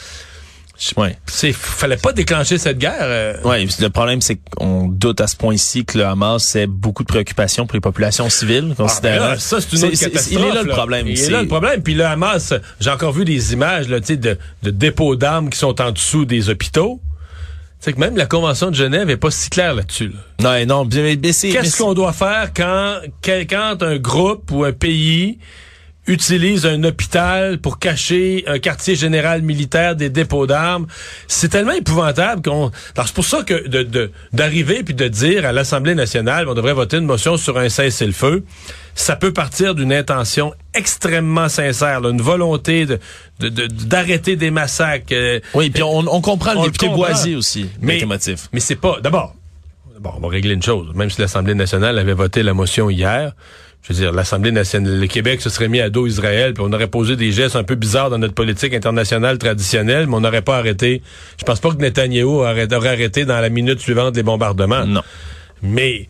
Ouais. 0.97 1.17
c'est 1.25 1.51
fallait 1.53 1.97
pas 1.97 2.13
déclencher 2.13 2.57
cette 2.57 2.77
guerre. 2.77 2.93
euh. 3.01 3.41
Ouais, 3.43 3.65
le 3.79 3.89
problème 3.89 4.21
c'est 4.21 4.37
qu'on 4.57 4.87
doute 4.87 5.19
à 5.21 5.27
ce 5.27 5.35
point-ci 5.35 5.83
que 5.85 5.97
le 5.97 6.05
Hamas 6.05 6.55
ait 6.55 6.67
beaucoup 6.67 7.03
de 7.03 7.07
préoccupations 7.07 7.65
pour 7.67 7.75
les 7.75 7.81
populations 7.81 8.29
civiles, 8.29 8.69
Ah, 8.71 8.83
considérant. 8.83 9.25
ben 9.25 9.31
là, 9.31 9.39
ça, 9.39 9.57
c'est 9.59 9.75
une 9.75 9.83
autre 9.85 9.95
c'est- 9.95 10.05
catastrophe. 10.05 10.41
Il 10.41 10.47
est 10.49 10.53
là 10.55 10.63
le 10.63 10.69
problème. 10.69 11.07
Il 11.07 11.13
est 11.13 11.15
c'est- 11.17 11.31
là 11.31 11.41
le 11.41 11.47
problème. 11.47 11.81
Puis 11.83 11.93
le 11.95 12.05
Hamas, 12.05 12.53
j'ai 12.79 12.89
encore 12.89 13.11
vu 13.11 13.25
des 13.25 13.53
images 13.53 13.89
là, 13.89 13.99
tu 13.99 14.07
sais, 14.07 14.17
de, 14.17 14.37
de 14.63 14.69
dépôts 14.71 15.15
d'armes 15.15 15.49
qui 15.49 15.57
sont 15.57 15.81
en 15.81 15.91
dessous 15.91 16.25
des 16.25 16.49
hôpitaux. 16.49 17.01
C'est 17.81 17.93
que 17.93 17.99
même 17.99 18.17
la 18.17 18.25
Convention 18.25 18.69
de 18.71 18.75
Genève 18.75 19.09
est 19.09 19.15
pas 19.17 19.31
si 19.31 19.49
claire 19.49 19.73
là-dessus. 19.73 20.11
là. 20.39 20.65
Non, 20.65 20.83
non, 20.83 20.89
c'est- 20.91 21.49
Qu'est-ce 21.49 21.71
c'est- 21.77 21.83
qu'on 21.83 21.93
doit 21.93 22.11
faire 22.13 22.51
quand, 22.53 22.97
quand, 23.23 23.41
quand 23.49 23.83
un 23.83 23.97
groupe 23.97 24.51
ou 24.51 24.65
un 24.65 24.73
pays 24.73 25.39
utilise 26.09 26.65
un 26.65 26.83
hôpital 26.83 27.59
pour 27.59 27.79
cacher 27.79 28.43
un 28.47 28.59
quartier 28.59 28.95
général 28.95 29.41
militaire 29.41 29.95
des 29.95 30.09
dépôts 30.09 30.47
d'armes. 30.47 30.87
C'est 31.27 31.49
tellement 31.49 31.71
épouvantable 31.73 32.41
qu'on... 32.41 32.71
Alors 32.95 33.07
c'est 33.07 33.13
pour 33.15 33.25
ça 33.25 33.43
que 33.43 33.67
de, 33.67 33.83
de- 33.83 34.11
d'arriver 34.33 34.83
puis 34.83 34.93
de 34.93 35.07
dire 35.07 35.45
à 35.45 35.51
l'Assemblée 35.51 35.95
nationale, 35.95 36.49
on 36.49 36.53
devrait 36.55 36.73
voter 36.73 36.97
une 36.97 37.05
motion 37.05 37.37
sur 37.37 37.57
un 37.57 37.69
cessez-le-feu, 37.69 38.43
ça 38.95 39.15
peut 39.15 39.31
partir 39.31 39.75
d'une 39.75 39.93
intention 39.93 40.53
extrêmement 40.73 41.47
sincère, 41.47 42.01
là, 42.01 42.09
une 42.09 42.21
volonté 42.21 42.85
de, 42.85 42.99
de- 43.39 43.49
de- 43.49 43.67
d'arrêter 43.67 44.35
des 44.35 44.51
massacres. 44.51 45.05
euh, 45.13 45.39
Oui, 45.53 45.69
puis 45.69 45.83
on, 45.83 45.99
on 45.99 46.21
comprend 46.21 46.53
le 46.53 46.59
on 46.59 46.63
député 46.65 46.87
comprend. 46.87 47.03
Aussi, 47.11 47.35
Mais, 47.81 47.99
mais 48.51 48.59
c'est 48.59 48.75
pas. 48.75 48.97
D'abord, 49.01 49.35
bon, 49.99 50.11
on 50.17 50.19
va 50.19 50.27
régler 50.29 50.53
une 50.55 50.63
chose. 50.63 50.87
Même 50.95 51.09
si 51.09 51.21
l'Assemblée 51.21 51.55
nationale 51.55 51.97
avait 51.97 52.13
voté 52.13 52.43
la 52.43 52.53
motion 52.53 52.89
hier, 52.89 53.33
je 53.83 53.93
veux 53.93 53.99
dire, 53.99 54.11
l'Assemblée 54.11 54.51
nationale, 54.51 54.99
le 54.99 55.07
Québec 55.07 55.41
se 55.41 55.49
serait 55.49 55.67
mis 55.67 55.79
à 55.79 55.89
dos 55.89 56.05
Israël, 56.05 56.53
puis 56.53 56.63
on 56.67 56.73
aurait 56.73 56.87
posé 56.87 57.15
des 57.15 57.31
gestes 57.31 57.55
un 57.55 57.63
peu 57.63 57.75
bizarres 57.75 58.09
dans 58.09 58.17
notre 58.17 58.33
politique 58.33 58.73
internationale 58.73 59.37
traditionnelle, 59.37 60.07
mais 60.07 60.15
on 60.15 60.21
n'aurait 60.21 60.41
pas 60.41 60.57
arrêté. 60.57 61.01
Je 61.37 61.45
pense 61.45 61.59
pas 61.59 61.71
que 61.71 61.77
Netanyahou 61.77 62.41
aurait, 62.41 62.71
aurait 62.73 62.89
arrêté 62.89 63.25
dans 63.25 63.39
la 63.39 63.49
minute 63.49 63.79
suivante 63.79 64.15
les 64.15 64.23
bombardements. 64.23 64.85
Non. 64.85 65.01
Mais 65.61 66.07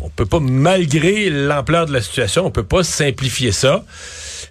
on 0.00 0.10
peut 0.10 0.26
pas, 0.26 0.40
malgré 0.40 1.30
l'ampleur 1.30 1.86
de 1.86 1.92
la 1.92 2.02
situation, 2.02 2.44
on 2.46 2.50
peut 2.50 2.62
pas 2.62 2.84
simplifier 2.84 3.52
ça. 3.52 3.84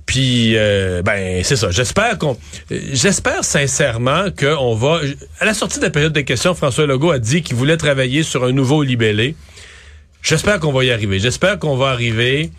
Puis, 0.06 0.54
euh, 0.56 1.01
ben, 1.01 1.43
c'est 1.43 1.56
ça. 1.56 1.71
J'espère 1.71 2.17
qu'on, 2.17 2.38
j'espère 2.69 3.43
sincèrement 3.43 4.25
qu'on 4.38 4.75
va, 4.75 5.01
à 5.39 5.45
la 5.45 5.54
sortie 5.54 5.80
de 5.80 5.86
la 5.86 5.89
période 5.89 6.13
des 6.13 6.23
questions, 6.23 6.54
François 6.54 6.86
Legault 6.86 7.12
a 7.12 7.19
dit 7.19 7.41
qu'il 7.41 7.56
voulait 7.56 7.78
travailler 7.78 8.23
sur 8.23 8.43
un 8.43 8.51
nouveau 8.51 8.84
libellé. 8.84 9.36
J'espère 10.25 10.59
qu'on 10.59 10.71
va 10.71 10.83
y 10.83 10.89
arriver. 10.89 11.19
J'espère 11.19 11.59
qu'on 11.59 11.77
va 11.77 11.89
arriver 11.89 12.49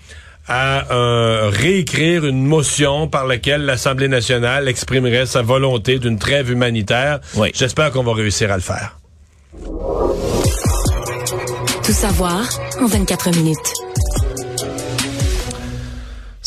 à 0.47 0.93
euh, 0.93 1.51
réécrire 1.53 2.25
une 2.25 2.47
motion 2.47 3.09
par 3.09 3.27
laquelle 3.27 3.63
l'Assemblée 3.63 4.07
nationale 4.07 4.69
exprimerait 4.69 5.27
sa 5.27 5.43
volonté 5.43 5.99
d'une 5.99 6.17
trêve 6.17 6.49
humanitaire. 6.53 7.19
Oui. 7.35 7.51
J'espère 7.53 7.91
qu'on 7.91 8.05
va 8.05 8.15
réussir 8.15 8.53
à 8.53 8.55
le 8.55 8.63
faire. 8.63 8.97
Tout 11.85 11.93
savoir 11.93 12.49
en 12.81 12.87
24 12.87 13.31
minutes. 13.37 13.86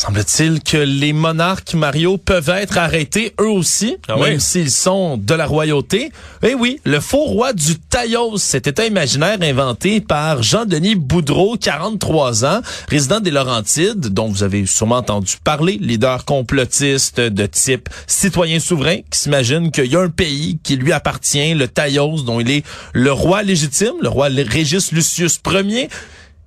Semble-t-il 0.00 0.62
que 0.62 0.78
les 0.78 1.12
monarques, 1.12 1.74
Mario, 1.74 2.16
peuvent 2.16 2.48
être 2.48 2.78
arrêtés 2.78 3.34
eux 3.38 3.50
aussi, 3.50 3.98
Ah 4.08 4.16
même 4.16 4.40
s'ils 4.40 4.70
sont 4.70 5.18
de 5.18 5.34
la 5.34 5.44
royauté. 5.44 6.10
Eh 6.42 6.54
oui, 6.54 6.80
le 6.86 7.00
faux 7.00 7.24
roi 7.24 7.52
du 7.52 7.78
Taillos, 7.78 8.38
cet 8.38 8.66
état 8.66 8.86
imaginaire 8.86 9.36
inventé 9.42 10.00
par 10.00 10.42
Jean-Denis 10.42 10.94
Boudreau, 10.94 11.58
43 11.58 12.46
ans, 12.46 12.62
résident 12.88 13.20
des 13.20 13.30
Laurentides, 13.30 14.06
dont 14.06 14.28
vous 14.28 14.42
avez 14.42 14.64
sûrement 14.64 14.96
entendu 14.96 15.34
parler, 15.44 15.76
leader 15.78 16.24
complotiste 16.24 17.20
de 17.20 17.44
type 17.44 17.90
citoyen 18.06 18.58
souverain, 18.58 19.00
qui 19.10 19.18
s'imagine 19.18 19.70
qu'il 19.70 19.92
y 19.92 19.96
a 19.96 20.00
un 20.00 20.08
pays 20.08 20.58
qui 20.62 20.76
lui 20.76 20.92
appartient, 20.92 21.52
le 21.52 21.68
Taillos, 21.68 22.22
dont 22.22 22.40
il 22.40 22.50
est 22.50 22.64
le 22.94 23.12
roi 23.12 23.42
légitime, 23.42 23.96
le 24.00 24.08
roi 24.08 24.28
Régis 24.28 24.92
Lucius 24.92 25.38
Ier. 25.46 25.90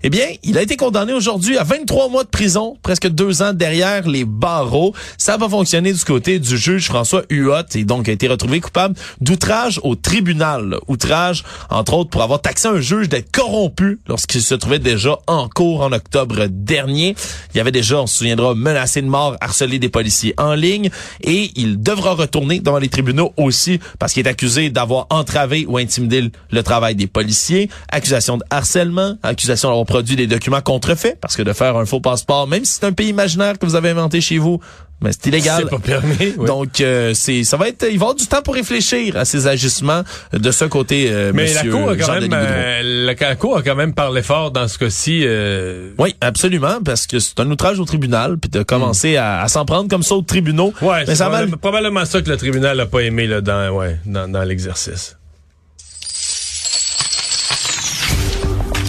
Eh 0.06 0.10
bien, 0.10 0.26
il 0.44 0.58
a 0.58 0.62
été 0.62 0.76
condamné 0.76 1.14
aujourd'hui 1.14 1.58
à 1.58 1.64
23 1.64 2.10
mois 2.10 2.26
de 2.26 2.30
prison, 2.30 2.76
presque 2.84 3.08
deux 3.08 3.42
ans 3.42 3.54
derrière 3.54 4.06
les 4.06 4.26
barreaux. 4.26 4.94
Ça 5.18 5.38
va 5.38 5.48
fonctionner 5.48 5.94
du 5.94 6.04
côté 6.04 6.40
du 6.40 6.58
juge 6.58 6.88
François 6.88 7.24
Huot 7.30 7.74
et 7.74 7.86
donc 7.86 8.10
a 8.10 8.12
été 8.12 8.28
retrouvé 8.28 8.60
coupable 8.60 8.96
d'outrage 9.22 9.80
au 9.82 9.96
tribunal. 9.96 10.78
Outrage, 10.90 11.46
entre 11.70 11.94
autres, 11.94 12.10
pour 12.10 12.22
avoir 12.22 12.42
taxé 12.42 12.68
un 12.68 12.82
juge 12.82 13.08
d'être 13.08 13.32
corrompu 13.32 14.00
lorsqu'il 14.06 14.42
se 14.42 14.56
trouvait 14.56 14.80
déjà 14.80 15.20
en 15.26 15.48
cours 15.48 15.80
en 15.80 15.94
octobre 15.94 16.48
dernier. 16.50 17.16
Il 17.54 17.58
y 17.58 17.62
avait 17.62 17.72
déjà, 17.72 18.02
on 18.02 18.06
se 18.06 18.18
souviendra, 18.18 18.56
menacé 18.56 19.02
de 19.02 19.08
mort, 19.08 19.38
harcelé 19.40 19.80
des 19.80 19.88
policiers 19.88 20.34
en 20.38 20.54
ligne 20.54 20.90
et 21.22 21.52
il 21.56 21.82
devra 21.82 22.12
retourner 22.12 22.60
devant 22.60 22.80
les 22.80 22.90
tribunaux 22.90 23.32
aussi 23.38 23.80
parce 24.00 24.12
qu'il 24.12 24.28
est 24.28 24.30
accusé 24.30 24.70
d'avoir 24.70 25.08
entravé 25.12 25.66
ou 25.66 25.78
intimidé 25.78 26.30
le 26.52 26.64
travail 26.64 26.96
des 26.96 27.08
policiers, 27.08 27.70
accusation 27.90 28.36
de 28.36 28.44
harcèlement, 28.50 29.16
accusation 29.24 29.70
d'avoir 29.70 29.86
produit 29.94 30.16
des 30.16 30.26
documents 30.26 30.62
contrefaits 30.62 31.20
parce 31.22 31.36
que 31.36 31.44
de 31.44 31.54
faire 31.54 31.78
un 31.78 31.86
faux 31.86 32.00
passeport, 32.00 32.48
même 32.48 32.66
si 32.66 32.74
c'est 32.80 32.86
un 32.86 32.94
pays 32.94 33.10
imaginaire 33.10 33.60
que 33.60 33.66
vous 33.68 33.76
avez 33.76 33.90
inventé 33.92 34.22
chez 34.22 34.40
vous, 34.40 34.60
mais 35.02 35.12
c'est 35.12 35.28
illégal. 35.28 35.66
C'est 35.66 35.70
pas 35.70 35.78
permis. 35.78 36.34
oui. 36.36 36.48
Donc 36.48 36.82
euh, 36.82 37.14
c'est 37.14 37.44
ça 37.44 37.58
va 37.58 37.68
être 37.68 37.84
il 37.84 37.88
va 37.90 37.92
y 37.92 37.96
avoir 37.96 38.16
du 38.16 38.26
temps 38.26 38.42
pour 38.42 38.56
réfléchir 38.56 39.16
à 39.18 39.24
ces 39.26 39.46
agissements 39.46 40.02
de 40.32 40.50
ce 40.52 40.66
côté 40.66 41.10
euh, 41.12 41.32
Mais 41.32 41.54
la 41.54 41.64
Cour 41.66 41.90
a 41.92 41.96
quand 41.96 42.20
même, 42.20 42.34
euh, 42.34 43.06
la, 43.06 43.14
la 43.14 43.36
Cour 43.36 43.58
a 43.58 43.62
quand 43.62 43.76
même 43.76 43.94
parlé 43.94 44.24
fort 44.24 44.50
dans 44.50 44.68
ce 44.68 44.80
cas-ci. 44.80 45.22
euh, 45.26 45.92
Oui, 46.00 46.16
absolument, 46.22 46.78
parce 46.84 47.06
que 47.06 47.20
c'est 47.20 47.40
un 47.40 47.52
outrage 47.52 47.80
au 47.80 47.86
tribunal, 47.86 48.38
puis 48.40 48.50
de 48.50 48.64
commencer 48.64 49.16
à, 49.18 49.42
à 49.42 49.48
s'en 49.48 49.66
prendre 49.66 49.88
comme 49.90 50.02
ça 50.04 50.16
aux 50.16 50.22
tribunaux. 50.24 50.74
Ouais, 50.82 51.02
mais 51.02 51.06
c'est 51.06 51.16
ça 51.18 51.28
a 51.28 51.30
mal- 51.30 51.50
probablement, 51.50 51.58
probablement 51.58 52.06
ça 52.06 52.20
que 52.24 52.30
le 52.32 52.38
tribunal 52.38 52.78
n'a 52.78 52.88
pas 52.88 53.02
aimé 53.02 53.28
là, 53.28 53.42
dans, 53.42 53.70
ouais, 53.78 54.00
dans, 54.08 54.28
dans 54.28 54.44
l'exercice. 54.44 55.18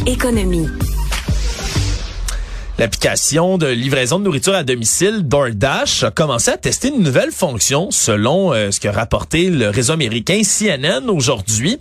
Économie. 0.07 0.69
L'application 2.77 3.57
de 3.57 3.69
livraison 3.69 4.19
de 4.19 4.25
nourriture 4.25 4.55
à 4.55 4.65
domicile 4.65 5.29
DoorDash 5.29 6.03
a 6.03 6.11
commencé 6.11 6.51
à 6.51 6.57
tester 6.57 6.89
une 6.89 7.05
nouvelle 7.05 7.31
fonction 7.31 7.93
selon 7.93 8.53
euh, 8.53 8.73
ce 8.73 8.81
qu'a 8.81 8.91
rapporté 8.91 9.49
le 9.49 9.69
réseau 9.69 9.93
américain 9.93 10.43
CNN 10.43 11.09
aujourd'hui. 11.09 11.79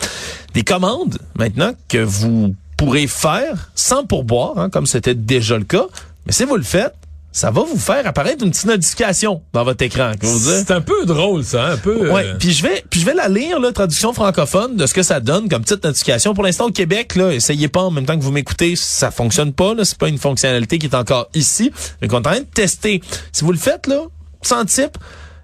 Des 0.53 0.63
commandes 0.63 1.17
maintenant 1.35 1.71
que 1.87 1.97
vous 1.97 2.55
pourrez 2.77 3.07
faire 3.07 3.71
sans 3.73 4.05
pourboire, 4.05 4.59
hein, 4.59 4.69
comme 4.69 4.85
c'était 4.85 5.15
déjà 5.15 5.57
le 5.57 5.63
cas. 5.63 5.87
Mais 6.27 6.31
si 6.31 6.43
vous 6.43 6.57
le 6.57 6.63
faites, 6.63 6.93
ça 7.33 7.49
va 7.49 7.63
vous 7.63 7.79
faire 7.79 8.05
apparaître 8.05 8.43
une 8.45 8.51
petite 8.51 8.67
notification 8.67 9.41
dans 9.53 9.63
votre 9.63 9.83
écran. 9.83 10.11
C'est 10.21 10.71
un 10.71 10.81
peu 10.81 11.05
drôle, 11.05 11.43
ça, 11.43 11.65
un 11.65 11.77
peu. 11.77 12.11
Ouais, 12.11 12.25
euh, 12.27 12.35
puis 12.39 12.51
je 12.51 12.61
vais 12.63 12.85
puis 12.89 12.99
je 13.01 13.05
vais 13.05 13.15
la 13.15 13.27
lire 13.27 13.59
la 13.59 13.71
traduction 13.71 14.13
francophone 14.13 14.77
de 14.77 14.85
ce 14.85 14.93
que 14.93 15.01
ça 15.01 15.19
donne 15.19 15.49
comme 15.49 15.63
petite 15.63 15.83
notification. 15.83 16.35
Pour 16.35 16.43
l'instant 16.43 16.67
au 16.67 16.71
Québec 16.71 17.15
là, 17.15 17.31
essayez 17.33 17.67
pas 17.67 17.81
en 17.81 17.91
même 17.91 18.05
temps 18.05 18.17
que 18.17 18.23
vous 18.23 18.31
m'écoutez, 18.31 18.75
ça 18.75 19.09
fonctionne 19.09 19.51
pas 19.51 19.73
là, 19.73 19.83
c'est 19.83 19.97
pas 19.97 20.09
une 20.09 20.19
fonctionnalité 20.19 20.77
qui 20.77 20.85
est 20.85 20.95
encore 20.95 21.27
ici, 21.33 21.71
mais 22.01 22.07
qu'on 22.07 22.17
est 22.17 22.27
en 22.27 22.31
train 22.31 22.39
de 22.39 22.45
tester. 22.45 23.01
Si 23.31 23.43
vous 23.43 23.51
le 23.51 23.57
faites 23.57 23.87
là, 23.87 24.03
sans 24.43 24.63
type, 24.65 24.97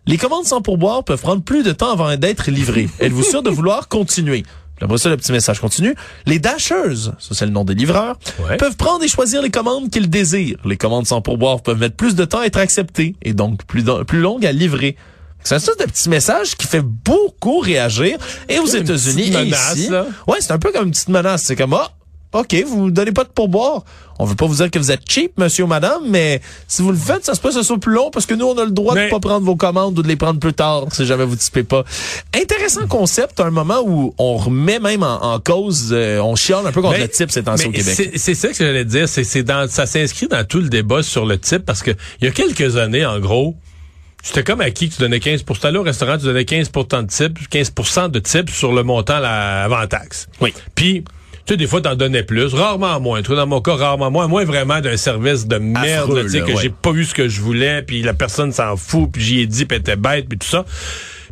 les 0.06 0.18
commandes 0.18 0.46
sans 0.46 0.62
pourboire 0.62 1.04
peuvent 1.04 1.22
prendre 1.22 1.44
plus 1.44 1.64
de 1.64 1.72
temps 1.72 1.92
avant 1.92 2.16
d'être 2.16 2.52
livrées. 2.52 2.90
Êtes-vous 3.00 3.24
sûr 3.24 3.44
de 3.44 3.50
vouloir 3.50 3.88
continuer? 3.88 4.44
Après 4.82 4.98
ça, 4.98 5.10
le 5.10 5.18
petit 5.18 5.32
message 5.32 5.60
continue. 5.60 5.96
Les 6.26 6.40
dashers, 6.40 6.96
ça 7.20 7.36
c'est 7.36 7.46
le 7.46 7.52
nom 7.52 7.64
des 7.66 7.76
livreurs, 7.76 8.18
Ouais. 8.48 8.58
peuvent 8.58 8.78
prendre 8.78 9.04
et 9.04 9.08
choisir 9.08 9.42
les 9.42 9.50
commandes 9.50 9.90
qu'ils 9.90 10.10
désirent. 10.10 10.58
Les 10.66 10.78
commandes 10.78 11.06
sans 11.08 11.22
pourboire 11.22 11.62
peuvent 11.62 11.80
mettre 11.80 11.96
plus 11.96 12.16
de 12.16 12.26
temps 12.26 12.40
à 12.40 12.46
être 12.46 12.58
acceptées 12.58 13.16
et 13.22 13.34
donc 13.34 13.64
plus, 13.66 13.84
plus 14.08 14.20
longues 14.20 14.46
à 14.46 14.52
livrer. 14.52 14.96
C'est 15.44 15.56
un 15.56 15.60
sorte 15.60 15.80
de 15.80 15.86
petit 15.86 16.10
message 16.10 16.56
qui 16.58 16.68
fait 16.68 16.82
beaucoup 16.82 17.60
réagir. 17.60 18.18
Et 18.50 18.60
aux 18.60 18.66
États-Unis 18.66 19.22
petite 19.24 19.36
et 19.36 19.46
menace, 19.46 19.76
ici, 19.78 19.90
là. 19.90 20.06
ouais, 20.28 20.38
c'est 20.42 20.52
un 20.52 20.60
peu 20.60 20.72
comme 20.74 20.86
une 20.88 20.92
petite 20.92 21.08
menace. 21.10 21.44
C'est 21.44 21.56
comme 21.56 21.74
ah, 21.74 21.92
ok, 22.34 22.56
vous 22.68 22.86
ne 22.86 22.92
donnez 22.92 23.12
pas 23.12 23.24
de 23.24 23.30
pourboire. 23.30 23.84
On 24.22 24.26
veut 24.26 24.36
pas 24.36 24.46
vous 24.46 24.56
dire 24.56 24.70
que 24.70 24.78
vous 24.78 24.92
êtes 24.92 25.10
cheap, 25.10 25.38
monsieur 25.38 25.64
ou 25.64 25.68
madame, 25.68 26.02
mais 26.08 26.42
si 26.68 26.82
vous 26.82 26.92
le 26.92 26.98
faites, 26.98 27.24
ça 27.26 27.34
se 27.36 27.40
peut 27.40 27.50
que 27.50 27.56
ce 27.56 27.64
soit 27.64 27.78
plus 27.80 27.94
long 27.94 28.12
parce 28.12 28.26
que 28.26 28.34
nous, 28.34 28.46
on 28.48 28.58
a 28.58 28.66
le 28.66 28.72
droit 28.72 28.94
Mais- 28.94 29.06
de 29.06 29.10
pas 29.12 29.20
prendre 29.22 29.46
vos 29.46 29.56
commandes 29.56 29.98
ou 29.98 30.02
de 30.04 30.08
les 30.10 30.18
prendre 30.18 30.40
plus 30.40 30.54
tard 30.54 30.88
si 30.92 31.06
jamais 31.06 31.24
vous 31.24 31.38
typez 31.38 31.64
pas. 31.64 31.86
Intéressant 32.36 32.86
concept, 32.88 33.40
à 33.40 33.46
un 33.46 33.50
moment 33.52 33.82
où 33.86 34.14
on 34.18 34.36
remet 34.36 34.80
même 34.80 35.04
en, 35.04 35.24
en 35.24 35.40
cause, 35.40 35.90
euh, 35.92 36.20
on 36.20 36.36
chiale 36.36 36.68
un 36.68 36.72
peu 36.74 36.82
contre 36.82 36.96
Mais- 36.98 37.04
le 37.04 37.10
type 37.10 37.32
ces 37.32 37.44
temps-ci 37.44 37.68
au 37.68 37.72
Québec. 37.72 38.12
c'est- 38.16 38.34
ça 38.36 38.50
que 38.50 38.56
j'allais 38.56 38.84
dire. 38.86 39.08
C'est 39.08 39.44
dans, 39.44 39.70
ça 39.70 39.86
s'inscrit 39.86 40.28
dans 40.28 40.46
tout 40.46 40.60
le 40.60 40.68
débat 40.70 41.02
sur 41.02 41.26
le 41.26 41.38
type 41.40 41.66
parce 41.66 41.82
que 41.82 41.92
il 42.22 42.26
y 42.26 42.28
a 42.28 42.32
quelques 42.32 42.76
années, 42.76 43.06
en 43.06 43.20
gros, 43.20 43.56
c'était 44.22 44.44
comme 44.44 44.60
à 44.60 44.70
qui 44.72 44.90
que 44.90 44.96
tu 44.96 45.02
donnais 45.02 45.22
15 45.22 45.44
pour 45.44 45.56
aller 45.64 45.78
au 45.78 45.84
restaurant, 45.84 46.18
tu 46.18 46.26
donnais 46.26 46.44
15% 46.44 47.04
de 47.04 47.08
type, 47.08 47.40
15% 47.50 48.10
de 48.10 48.20
type 48.20 48.50
sur 48.50 48.74
le 48.74 48.84
montant 48.84 49.16
avant 49.24 49.88
taxe. 49.88 50.28
Oui. 50.42 50.54
Puis 50.76 51.06
tu 51.50 51.54
sais, 51.56 51.58
des 51.58 51.66
fois, 51.66 51.82
t'en 51.82 51.96
donnais 51.96 52.22
plus, 52.22 52.54
rarement 52.54 53.00
moins. 53.00 53.24
Toi, 53.24 53.36
dans 53.36 53.48
mon 53.48 53.60
cas, 53.60 53.74
rarement 53.74 54.12
moins. 54.12 54.28
Moins 54.28 54.46
vraiment 54.46 54.82
d'un 54.82 54.98
service 54.98 55.48
de 55.48 55.58
merde, 55.58 56.22
tu 56.22 56.30
sais, 56.30 56.42
que 56.42 56.46
ouais. 56.52 56.62
j'ai 56.62 56.70
pas 56.70 56.92
eu 56.92 57.06
ce 57.06 57.16
que 57.16 57.28
je 57.28 57.42
voulais, 57.42 57.82
puis 57.82 58.04
la 58.04 58.14
personne 58.14 58.52
s'en 58.52 58.78
fout, 58.78 59.10
puis 59.12 59.24
j'y 59.24 59.40
ai 59.40 59.48
dit, 59.48 59.66
puis 59.66 59.80
était 59.80 59.96
bête, 59.96 60.30
puis 60.30 60.38
tout 60.38 60.46
ça. 60.48 60.64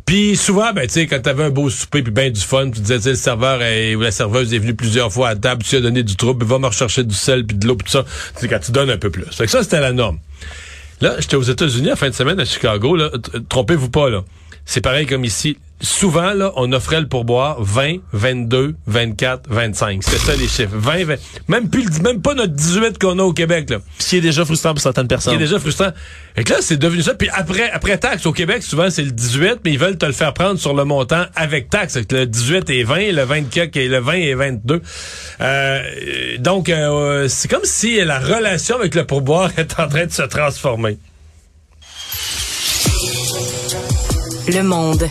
Puis 0.04 0.34
souvent, 0.36 0.72
ben 0.72 0.86
tu 0.88 0.94
sais, 0.94 1.06
quand 1.06 1.20
t'avais 1.22 1.44
un 1.44 1.50
beau 1.50 1.70
souper 1.70 2.02
puis 2.02 2.10
ben 2.10 2.32
du 2.32 2.40
fun, 2.40 2.68
tu 2.70 2.80
disais, 2.80 2.96
tu 2.96 3.02
sais, 3.02 3.10
le 3.10 3.14
serveur 3.14 3.62
est- 3.62 3.94
ou 3.94 4.00
la 4.00 4.10
serveuse 4.10 4.52
est 4.54 4.58
venue 4.58 4.74
plusieurs 4.74 5.12
fois 5.12 5.28
à 5.28 5.36
table, 5.36 5.62
tu 5.62 5.76
as 5.76 5.80
donné 5.80 6.02
du 6.02 6.16
trouble, 6.16 6.40
puis 6.40 6.48
va 6.48 6.58
me 6.58 6.66
rechercher 6.66 7.04
du 7.04 7.14
sel 7.14 7.46
puis 7.46 7.56
de 7.56 7.64
l'eau 7.68 7.76
puis 7.76 7.84
tout 7.84 7.92
ça. 7.92 8.04
Tu 8.34 8.40
sais, 8.40 8.48
quand 8.48 8.58
tu 8.58 8.72
donnes 8.72 8.90
un 8.90 8.96
peu 8.98 9.10
plus. 9.10 9.26
Fait 9.30 9.44
que 9.44 9.50
ça, 9.50 9.62
c'était 9.62 9.80
la 9.80 9.92
norme. 9.92 10.18
Là, 11.00 11.14
j'étais 11.20 11.36
aux 11.36 11.42
États-Unis 11.42 11.92
en 11.92 11.96
fin 11.96 12.08
de 12.08 12.14
semaine 12.14 12.40
à 12.40 12.44
Chicago, 12.44 12.96
là. 12.96 13.10
Trompez-vous 13.48 13.90
pas, 13.90 14.10
là. 14.10 14.24
C'est 14.70 14.82
pareil 14.82 15.06
comme 15.06 15.24
ici. 15.24 15.56
Souvent, 15.80 16.34
là, 16.34 16.52
on 16.56 16.70
offrait 16.72 17.00
le 17.00 17.06
pourboire 17.08 17.62
20, 17.62 17.98
22, 18.12 18.74
24, 18.86 19.44
25. 19.48 20.02
C'était 20.02 20.18
ça 20.18 20.36
les 20.36 20.46
chiffres. 20.46 20.74
20, 20.76 21.04
20. 21.04 21.14
Même 21.48 21.70
plus, 21.70 22.02
même 22.02 22.20
pas 22.20 22.34
notre 22.34 22.52
18 22.52 22.98
qu'on 22.98 23.18
a 23.18 23.22
au 23.22 23.32
Québec, 23.32 23.70
là. 23.70 23.78
Ce 23.98 24.10
qui 24.10 24.16
est 24.18 24.20
déjà 24.20 24.44
frustrant 24.44 24.74
pour 24.74 24.82
certaines 24.82 25.04
Ce 25.04 25.06
qui 25.06 25.14
personnes. 25.14 25.34
est 25.36 25.38
déjà 25.38 25.58
frustrant. 25.58 25.88
Et 26.36 26.44
que 26.44 26.52
là, 26.52 26.58
c'est 26.60 26.76
devenu 26.76 27.00
ça. 27.00 27.14
Puis 27.14 27.30
après, 27.32 27.70
après 27.70 27.96
taxe, 27.96 28.26
au 28.26 28.32
Québec, 28.32 28.62
souvent, 28.62 28.90
c'est 28.90 29.04
le 29.04 29.12
18, 29.12 29.60
mais 29.64 29.72
ils 29.72 29.78
veulent 29.78 29.96
te 29.96 30.04
le 30.04 30.12
faire 30.12 30.34
prendre 30.34 30.58
sur 30.58 30.74
le 30.74 30.84
montant 30.84 31.24
avec 31.34 31.70
taxe. 31.70 31.96
Le 32.10 32.26
18 32.26 32.68
est 32.68 32.82
20, 32.82 33.12
le 33.12 33.22
24 33.22 33.74
et 33.76 33.88
le 33.88 34.00
20 34.00 34.12
est 34.14 34.34
22. 34.34 34.82
Euh, 35.40 35.82
donc, 36.40 36.68
euh, 36.68 37.26
c'est 37.28 37.48
comme 37.48 37.64
si 37.64 38.04
la 38.04 38.18
relation 38.18 38.76
avec 38.76 38.94
le 38.94 39.06
pourboire 39.06 39.50
est 39.56 39.80
en 39.80 39.88
train 39.88 40.04
de 40.04 40.12
se 40.12 40.22
transformer. 40.22 40.98
Le 44.48 44.62
monde. 44.62 45.10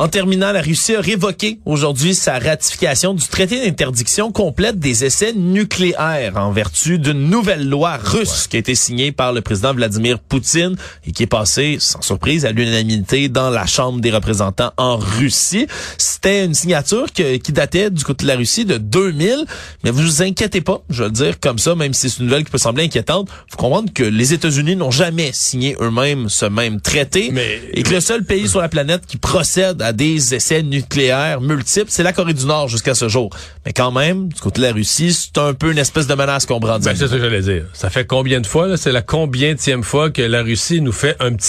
En 0.00 0.08
terminant, 0.08 0.50
la 0.50 0.62
Russie 0.62 0.94
a 0.94 1.02
révoqué 1.02 1.58
aujourd'hui 1.66 2.14
sa 2.14 2.38
ratification 2.38 3.12
du 3.12 3.28
traité 3.28 3.60
d'interdiction 3.60 4.32
complète 4.32 4.78
des 4.78 5.04
essais 5.04 5.34
nucléaires 5.34 6.38
en 6.38 6.52
vertu 6.52 6.98
d'une 6.98 7.28
nouvelle 7.28 7.68
loi 7.68 7.98
russe 8.02 8.46
qui 8.48 8.56
a 8.56 8.60
été 8.60 8.74
signée 8.74 9.12
par 9.12 9.34
le 9.34 9.42
président 9.42 9.74
Vladimir 9.74 10.18
Poutine 10.18 10.74
et 11.06 11.12
qui 11.12 11.24
est 11.24 11.26
passée, 11.26 11.76
sans 11.80 12.00
surprise, 12.00 12.46
à 12.46 12.52
l'unanimité 12.52 13.28
dans 13.28 13.50
la 13.50 13.66
Chambre 13.66 14.00
des 14.00 14.10
représentants 14.10 14.72
en 14.78 14.96
Russie. 14.96 15.66
C'était 15.98 16.46
une 16.46 16.54
signature 16.54 17.12
qui 17.12 17.52
datait 17.52 17.90
du 17.90 18.02
côté 18.02 18.22
de 18.24 18.28
la 18.28 18.36
Russie 18.36 18.64
de 18.64 18.78
2000, 18.78 19.44
mais 19.84 19.90
vous 19.90 20.00
vous 20.00 20.22
inquiétez 20.22 20.62
pas, 20.62 20.80
je 20.88 21.02
veux 21.02 21.10
le 21.10 21.14
dire 21.14 21.38
comme 21.40 21.58
ça, 21.58 21.74
même 21.74 21.92
si 21.92 22.08
c'est 22.08 22.20
une 22.20 22.24
nouvelle 22.24 22.44
qui 22.44 22.50
peut 22.50 22.56
sembler 22.56 22.84
inquiétante. 22.84 23.28
Faut 23.50 23.58
comprendre 23.58 23.92
que 23.92 24.04
les 24.04 24.32
États-Unis 24.32 24.76
n'ont 24.76 24.90
jamais 24.90 25.28
signé 25.34 25.76
eux-mêmes 25.78 26.30
ce 26.30 26.46
même 26.46 26.80
traité 26.80 27.28
Mais- 27.34 27.60
et 27.74 27.82
que 27.82 27.90
le 27.92 28.00
seul 28.00 28.24
pays 28.24 28.48
sur 28.48 28.62
la 28.62 28.70
planète 28.70 29.02
qui 29.06 29.18
procède 29.18 29.82
à 29.82 29.89
des 29.92 30.34
essais 30.34 30.62
nucléaires 30.62 31.40
multiples, 31.40 31.90
c'est 31.90 32.02
la 32.02 32.12
Corée 32.12 32.34
du 32.34 32.46
Nord 32.46 32.68
jusqu'à 32.68 32.94
ce 32.94 33.08
jour. 33.08 33.30
Mais 33.64 33.72
quand 33.72 33.92
même, 33.92 34.28
du 34.28 34.40
côté 34.40 34.60
de 34.60 34.66
la 34.66 34.72
Russie, 34.72 35.12
c'est 35.12 35.38
un 35.38 35.54
peu 35.54 35.72
une 35.72 35.78
espèce 35.78 36.06
de 36.06 36.14
menace 36.14 36.46
qu'on 36.46 36.60
brandit. 36.60 36.84
Ben, 36.86 36.96
c'est 36.96 37.08
ce 37.08 37.12
que 37.14 37.20
j'allais 37.20 37.42
dire. 37.42 37.64
Ça 37.72 37.90
fait 37.90 38.06
combien 38.06 38.40
de 38.40 38.46
fois? 38.46 38.76
C'est 38.76 38.92
la 38.92 39.02
combienième 39.02 39.82
fois 39.82 40.10
que 40.10 40.22
la 40.22 40.42
Russie 40.42 40.80
nous 40.80 40.92
fait 40.92 41.16
un 41.20 41.34
petit 41.34 41.48